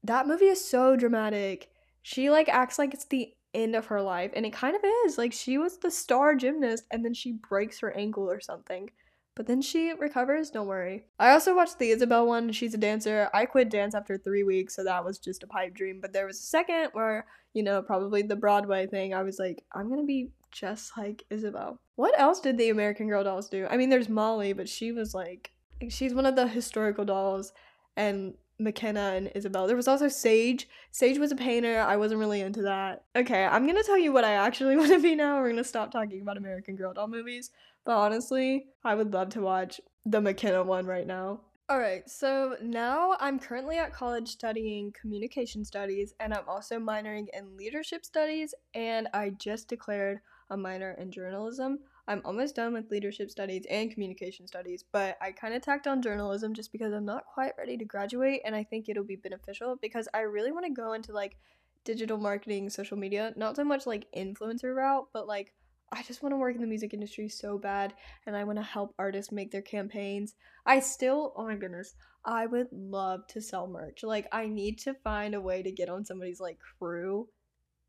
That 0.04 0.28
movie 0.28 0.46
is 0.46 0.64
so 0.64 0.96
dramatic. 0.96 1.70
She 2.02 2.30
like 2.30 2.50
acts 2.50 2.80
like 2.80 2.94
it's 2.94 3.06
the 3.06 3.34
end 3.54 3.76
of 3.76 3.86
her 3.88 4.02
life, 4.02 4.32
and 4.36 4.46
it 4.46 4.54
kind 4.54 4.76
of 4.76 4.82
is. 5.06 5.18
Like 5.18 5.32
she 5.32 5.58
was 5.58 5.78
the 5.78 5.92
star 5.92 6.36
gymnast, 6.36 6.84
and 6.92 7.06
then 7.06 7.14
she 7.14 7.34
breaks 7.48 7.80
her 7.80 7.96
ankle 7.96 8.30
or 8.30 8.40
something. 8.40 8.90
But 9.36 9.48
then 9.48 9.62
she 9.62 9.94
recovers, 9.94 10.52
don't 10.52 10.68
worry. 10.68 11.06
I 11.20 11.32
also 11.32 11.56
watched 11.56 11.80
the 11.80 11.90
Isabelle 11.90 12.28
one. 12.28 12.52
She's 12.52 12.76
a 12.76 12.78
dancer. 12.78 13.30
I 13.34 13.46
quit 13.46 13.70
dance 13.70 13.96
after 13.96 14.18
three 14.18 14.44
weeks, 14.44 14.76
so 14.76 14.84
that 14.84 15.04
was 15.04 15.18
just 15.18 15.42
a 15.42 15.48
pipe 15.48 15.74
dream. 15.74 16.00
But 16.02 16.14
there 16.14 16.28
was 16.28 16.40
a 16.40 16.44
second 16.44 16.90
where, 16.94 17.26
you 17.54 17.64
know, 17.64 17.82
probably 17.82 18.22
the 18.22 18.36
Broadway 18.36 18.86
thing, 18.86 19.14
I 19.14 19.24
was 19.24 19.40
like, 19.40 19.64
I'm 19.74 19.90
gonna 19.90 20.04
be 20.04 20.30
just 20.52 20.96
like 20.98 21.24
Isabelle. 21.32 21.80
What 21.96 22.20
else 22.20 22.40
did 22.40 22.58
the 22.58 22.70
American 22.70 23.08
Girl 23.08 23.24
dolls 23.24 23.50
do? 23.50 23.66
I 23.70 23.78
mean, 23.78 23.90
there's 23.90 24.10
Molly, 24.10 24.54
but 24.54 24.70
she 24.70 24.92
was 24.92 25.16
like, 25.16 25.52
she's 25.90 26.14
one 26.14 26.28
of 26.28 26.36
the 26.36 26.48
historical 26.48 27.06
dolls, 27.06 27.54
and 27.98 28.36
McKenna 28.60 29.14
and 29.16 29.32
Isabelle. 29.36 29.68
There 29.68 29.76
was 29.76 29.88
also 29.88 30.08
Sage. 30.08 30.68
Sage 30.92 31.18
was 31.18 31.32
a 31.32 31.36
painter. 31.36 31.80
I 31.80 31.98
wasn't 31.98 32.20
really 32.20 32.42
into 32.42 32.62
that. 32.64 33.06
Okay, 33.16 33.46
I'm 33.46 33.66
gonna 33.68 33.84
tell 33.84 33.98
you 33.98 34.12
what 34.12 34.24
I 34.24 34.34
actually 34.34 34.78
want 34.78 34.92
to 34.92 35.00
be 35.00 35.16
now. 35.16 35.40
We're 35.40 35.50
gonna 35.50 35.64
stop 35.64 35.92
talking 35.92 36.22
about 36.22 36.38
American 36.38 36.76
Girl 36.76 36.94
doll 36.94 37.08
movies. 37.08 37.52
But 37.86 37.98
honestly, 37.98 38.68
I 38.84 38.96
would 38.96 39.14
love 39.14 39.30
to 39.30 39.42
watch 39.42 39.82
the 40.06 40.22
McKenna 40.22 40.64
one 40.64 40.86
right 40.86 41.08
now. 41.08 41.42
Alright, 41.72 42.10
so 42.10 42.58
now 42.62 43.16
I'm 43.20 43.40
currently 43.40 43.78
at 43.78 43.94
college 43.94 44.28
studying 44.28 44.92
communication 44.92 45.64
studies 45.64 46.14
and 46.20 46.34
I'm 46.34 46.48
also 46.48 46.78
minoring 46.78 47.28
in 47.34 47.58
leadership 47.58 48.06
studies 48.06 48.54
and 48.74 49.08
I 49.14 49.30
just 49.32 49.70
declared 49.70 50.20
a 50.50 50.58
minor 50.58 50.92
in 51.00 51.10
journalism. 51.10 51.80
I'm 52.08 52.22
almost 52.26 52.56
done 52.56 52.74
with 52.74 52.92
leadership 52.92 53.32
studies 53.32 53.66
and 53.70 53.92
communication 53.92 54.46
studies, 54.46 54.84
but 54.92 55.18
I 55.22 55.32
kind 55.32 55.54
of 55.54 55.62
tacked 55.62 55.88
on 55.88 56.02
journalism 56.02 56.54
just 56.54 56.72
because 56.72 56.94
I'm 56.94 57.06
not 57.06 57.26
quite 57.26 57.54
ready 57.58 57.78
to 57.78 57.86
graduate 57.86 58.42
and 58.46 58.56
I 58.56 58.64
think 58.64 58.90
it'll 58.90 59.06
be 59.06 59.16
beneficial 59.16 59.78
because 59.82 60.08
I 60.14 60.22
really 60.22 60.52
want 60.52 60.66
to 60.66 60.72
go 60.72 60.94
into 60.94 61.14
like 61.14 61.38
digital 61.86 62.18
marketing, 62.18 62.70
social 62.70 62.98
media, 62.98 63.34
not 63.38 63.56
so 63.56 63.64
much 63.64 63.86
like 63.86 64.08
influencer 64.16 64.76
route, 64.76 65.08
but 65.14 65.28
like 65.28 65.54
I 65.94 66.02
just 66.04 66.24
want 66.24 66.34
to 66.34 66.38
work 66.38 66.56
in 66.56 66.62
the 66.62 66.68
music 66.68 66.94
industry 66.94 67.30
so 67.30 67.58
bad 67.58 67.94
and 68.26 68.36
I 68.36 68.44
want 68.44 68.58
to 68.58 68.64
help 68.64 68.94
artists 68.98 69.32
make 69.32 69.52
their 69.52 69.62
campaigns. 69.62 70.34
I 70.66 70.80
still, 70.80 71.34
oh 71.38 71.46
my 71.46 71.56
goodness, 71.56 71.94
I 72.26 72.48
would 72.48 72.68
love 72.72 73.28
to 73.28 73.42
sell 73.42 73.68
merch. 73.68 74.04
Like 74.04 74.28
I 74.32 74.48
need 74.48 74.80
to 74.80 74.94
find 74.94 75.36
a 75.36 75.42
way 75.42 75.62
to 75.64 75.72
get 75.72 75.90
on 75.90 76.04
somebody's 76.04 76.40
like 76.40 76.58
crew 76.80 77.28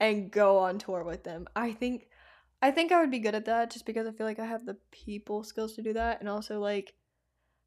and 0.00 0.30
go 0.30 0.58
on 0.58 0.78
tour 0.78 1.02
with 1.02 1.24
them. 1.24 1.46
I 1.56 1.72
think 1.72 2.08
I 2.64 2.70
think 2.70 2.92
I 2.92 3.00
would 3.00 3.10
be 3.10 3.18
good 3.18 3.34
at 3.34 3.44
that 3.44 3.70
just 3.70 3.84
because 3.84 4.06
I 4.06 4.12
feel 4.12 4.26
like 4.26 4.38
I 4.38 4.46
have 4.46 4.64
the 4.64 4.78
people 4.90 5.44
skills 5.44 5.74
to 5.74 5.82
do 5.82 5.92
that 5.92 6.20
and 6.20 6.28
also 6.30 6.60
like 6.60 6.94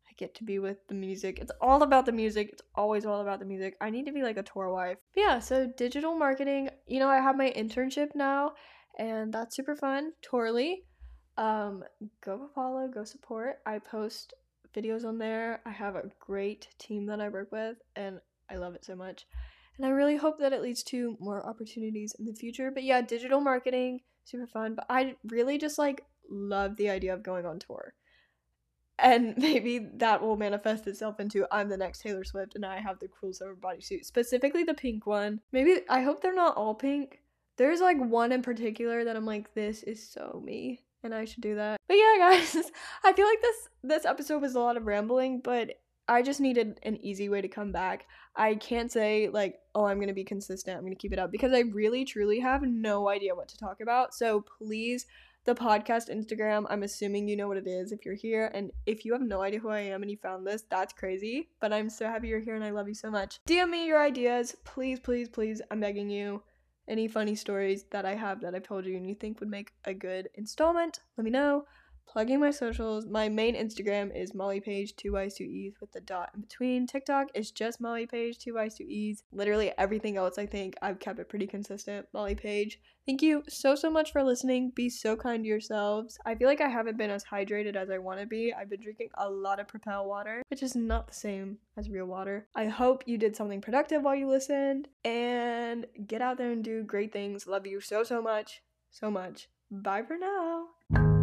I 0.09 0.13
get 0.17 0.33
to 0.35 0.43
be 0.43 0.57
with 0.57 0.77
the 0.87 0.95
music. 0.95 1.37
It's 1.39 1.51
all 1.61 1.83
about 1.83 2.07
the 2.07 2.11
music. 2.11 2.49
It's 2.51 2.63
always 2.73 3.05
all 3.05 3.21
about 3.21 3.39
the 3.39 3.45
music. 3.45 3.75
I 3.79 3.91
need 3.91 4.07
to 4.07 4.11
be 4.11 4.23
like 4.23 4.37
a 4.37 4.43
tour 4.43 4.73
wife. 4.73 4.97
But 5.13 5.21
yeah, 5.21 5.39
so 5.39 5.71
digital 5.77 6.17
marketing, 6.17 6.69
you 6.87 6.99
know, 6.99 7.09
I 7.09 7.17
have 7.17 7.37
my 7.37 7.53
internship 7.55 8.15
now 8.15 8.53
and 8.97 9.31
that's 9.31 9.55
super 9.55 9.75
fun. 9.75 10.13
Tourly, 10.23 10.83
um, 11.37 11.83
go 12.21 12.49
follow, 12.55 12.87
go 12.87 13.03
support. 13.03 13.57
I 13.67 13.77
post 13.77 14.33
videos 14.75 15.05
on 15.05 15.19
there. 15.19 15.61
I 15.65 15.71
have 15.71 15.95
a 15.95 16.09
great 16.19 16.69
team 16.79 17.05
that 17.05 17.21
I 17.21 17.29
work 17.29 17.51
with, 17.51 17.77
and 17.95 18.19
I 18.49 18.55
love 18.55 18.73
it 18.73 18.83
so 18.83 18.95
much. 18.95 19.27
And 19.77 19.85
I 19.85 19.89
really 19.89 20.17
hope 20.17 20.39
that 20.39 20.53
it 20.53 20.63
leads 20.63 20.81
to 20.85 21.15
more 21.19 21.47
opportunities 21.47 22.15
in 22.17 22.25
the 22.25 22.33
future. 22.33 22.71
But 22.71 22.83
yeah, 22.83 23.01
digital 23.01 23.39
marketing, 23.39 24.01
super 24.27 24.47
fun. 24.47 24.75
But 24.75 24.85
I 24.89 25.15
really 25.25 25.57
just 25.57 25.77
like 25.77 26.05
love 26.29 26.75
the 26.75 26.89
idea 26.89 27.13
of 27.13 27.23
going 27.23 27.45
on 27.45 27.59
tour. 27.59 27.93
And 28.99 29.35
maybe 29.37 29.79
that 29.95 30.21
will 30.21 30.37
manifest 30.37 30.87
itself 30.87 31.19
into 31.19 31.45
I'm 31.51 31.69
the 31.69 31.77
next 31.77 32.01
Taylor 32.01 32.23
Swift 32.23 32.55
and 32.55 32.65
I 32.65 32.79
have 32.79 32.99
the 32.99 33.09
cool 33.09 33.33
silver 33.33 33.55
bodysuit, 33.55 34.05
specifically 34.05 34.63
the 34.63 34.73
pink 34.73 35.05
one. 35.05 35.41
Maybe 35.51 35.81
I 35.89 36.01
hope 36.01 36.21
they're 36.21 36.33
not 36.33 36.57
all 36.57 36.75
pink 36.75 37.19
there's 37.57 37.81
like 37.81 37.97
one 37.99 38.31
in 38.31 38.41
particular 38.41 39.03
that 39.03 39.15
I'm 39.15 39.25
like, 39.25 39.53
this 39.53 39.83
is 39.83 40.07
so 40.07 40.41
me, 40.43 40.83
and 41.03 41.13
I 41.13 41.25
should 41.25 41.41
do 41.41 41.55
that. 41.55 41.81
But 41.87 41.95
yeah, 41.97 42.15
guys, 42.19 42.55
I 43.03 43.13
feel 43.13 43.25
like 43.25 43.41
this 43.41 43.69
this 43.83 44.05
episode 44.05 44.41
was 44.41 44.55
a 44.55 44.59
lot 44.59 44.77
of 44.77 44.85
rambling, 44.85 45.41
but 45.43 45.71
I 46.07 46.21
just 46.21 46.39
needed 46.39 46.79
an 46.83 46.97
easy 46.97 47.29
way 47.29 47.41
to 47.41 47.47
come 47.47 47.71
back. 47.71 48.07
I 48.35 48.55
can't 48.55 48.91
say 48.91 49.29
like, 49.29 49.59
oh, 49.75 49.85
I'm 49.85 49.99
gonna 49.99 50.13
be 50.13 50.23
consistent. 50.23 50.77
I'm 50.77 50.83
gonna 50.83 50.95
keep 50.95 51.13
it 51.13 51.19
up 51.19 51.31
because 51.31 51.53
I 51.53 51.59
really, 51.59 52.05
truly 52.05 52.39
have 52.39 52.61
no 52.63 53.09
idea 53.09 53.35
what 53.35 53.47
to 53.49 53.57
talk 53.57 53.81
about. 53.81 54.13
So 54.13 54.43
please, 54.57 55.05
the 55.45 55.55
podcast 55.55 56.13
Instagram. 56.13 56.65
I'm 56.69 56.83
assuming 56.83 57.27
you 57.27 57.37
know 57.37 57.47
what 57.47 57.57
it 57.57 57.67
is 57.67 57.91
if 57.91 58.05
you're 58.05 58.15
here, 58.15 58.51
and 58.53 58.69
if 58.85 59.05
you 59.05 59.13
have 59.13 59.21
no 59.21 59.41
idea 59.41 59.59
who 59.59 59.69
I 59.69 59.79
am 59.79 60.01
and 60.01 60.11
you 60.11 60.17
found 60.17 60.45
this, 60.45 60.63
that's 60.69 60.93
crazy. 60.93 61.49
But 61.61 61.71
I'm 61.71 61.89
so 61.89 62.05
happy 62.05 62.27
you're 62.27 62.41
here, 62.41 62.55
and 62.55 62.63
I 62.63 62.71
love 62.71 62.87
you 62.87 62.93
so 62.93 63.09
much. 63.09 63.39
DM 63.47 63.69
me 63.69 63.87
your 63.87 64.01
ideas, 64.01 64.55
please, 64.65 64.99
please, 64.99 65.29
please. 65.29 65.61
I'm 65.71 65.79
begging 65.79 66.09
you 66.09 66.43
any 66.87 67.07
funny 67.07 67.35
stories 67.35 67.85
that 67.91 68.05
I 68.05 68.15
have 68.15 68.41
that 68.41 68.55
I've 68.55 68.63
told 68.63 68.85
you 68.85 68.95
and 68.95 69.07
you 69.07 69.15
think 69.15 69.39
would 69.39 69.49
make 69.49 69.71
a 69.85 69.93
good 69.93 70.29
installment, 70.35 70.99
let 71.17 71.25
me 71.25 71.31
know 71.31 71.65
plugging 72.07 72.39
my 72.39 72.51
socials. 72.51 73.05
My 73.05 73.29
main 73.29 73.55
Instagram 73.55 74.15
is 74.15 74.33
Molly 74.33 74.59
Page, 74.59 74.95
two 74.95 75.11
Y's, 75.11 75.35
two 75.35 75.43
E's 75.43 75.73
with 75.79 75.91
the 75.91 76.01
dot 76.01 76.31
in 76.33 76.41
between. 76.41 76.87
TikTok 76.87 77.27
is 77.33 77.51
just 77.51 77.81
Molly 77.81 78.05
Page, 78.05 78.39
two 78.39 78.53
Y's, 78.53 78.75
two 78.75 78.85
E's. 78.85 79.23
Literally 79.31 79.71
everything 79.77 80.17
else, 80.17 80.37
I 80.37 80.45
think 80.45 80.75
I've 80.81 80.99
kept 80.99 81.19
it 81.19 81.29
pretty 81.29 81.47
consistent. 81.47 82.07
Molly 82.13 82.35
Page. 82.35 82.79
Thank 83.05 83.21
you 83.21 83.43
so, 83.47 83.75
so 83.75 83.89
much 83.89 84.11
for 84.11 84.21
listening. 84.23 84.71
Be 84.75 84.89
so 84.89 85.15
kind 85.15 85.43
to 85.43 85.47
yourselves. 85.47 86.17
I 86.25 86.35
feel 86.35 86.47
like 86.47 86.59
I 86.59 86.67
haven't 86.67 86.97
been 86.97 87.09
as 87.09 87.23
hydrated 87.23 87.75
as 87.75 87.89
I 87.89 87.97
want 87.97 88.19
to 88.19 88.25
be. 88.25 88.53
I've 88.53 88.69
been 88.69 88.81
drinking 88.81 89.09
a 89.17 89.29
lot 89.29 89.59
of 89.59 89.67
Propel 89.67 90.07
water, 90.07 90.41
which 90.49 90.63
is 90.63 90.75
not 90.75 91.07
the 91.07 91.13
same 91.13 91.57
as 91.77 91.89
real 91.89 92.05
water. 92.05 92.47
I 92.55 92.65
hope 92.65 93.03
you 93.05 93.17
did 93.17 93.35
something 93.35 93.61
productive 93.61 94.03
while 94.03 94.15
you 94.15 94.27
listened 94.27 94.89
and 95.05 95.85
get 96.05 96.21
out 96.21 96.37
there 96.37 96.51
and 96.51 96.63
do 96.63 96.83
great 96.83 97.13
things. 97.13 97.47
Love 97.47 97.65
you 97.65 97.79
so, 97.79 98.03
so 98.03 98.21
much. 98.21 98.61
So 98.91 99.09
much. 99.09 99.47
Bye 99.69 100.03
for 100.03 100.17
now. 100.17 101.16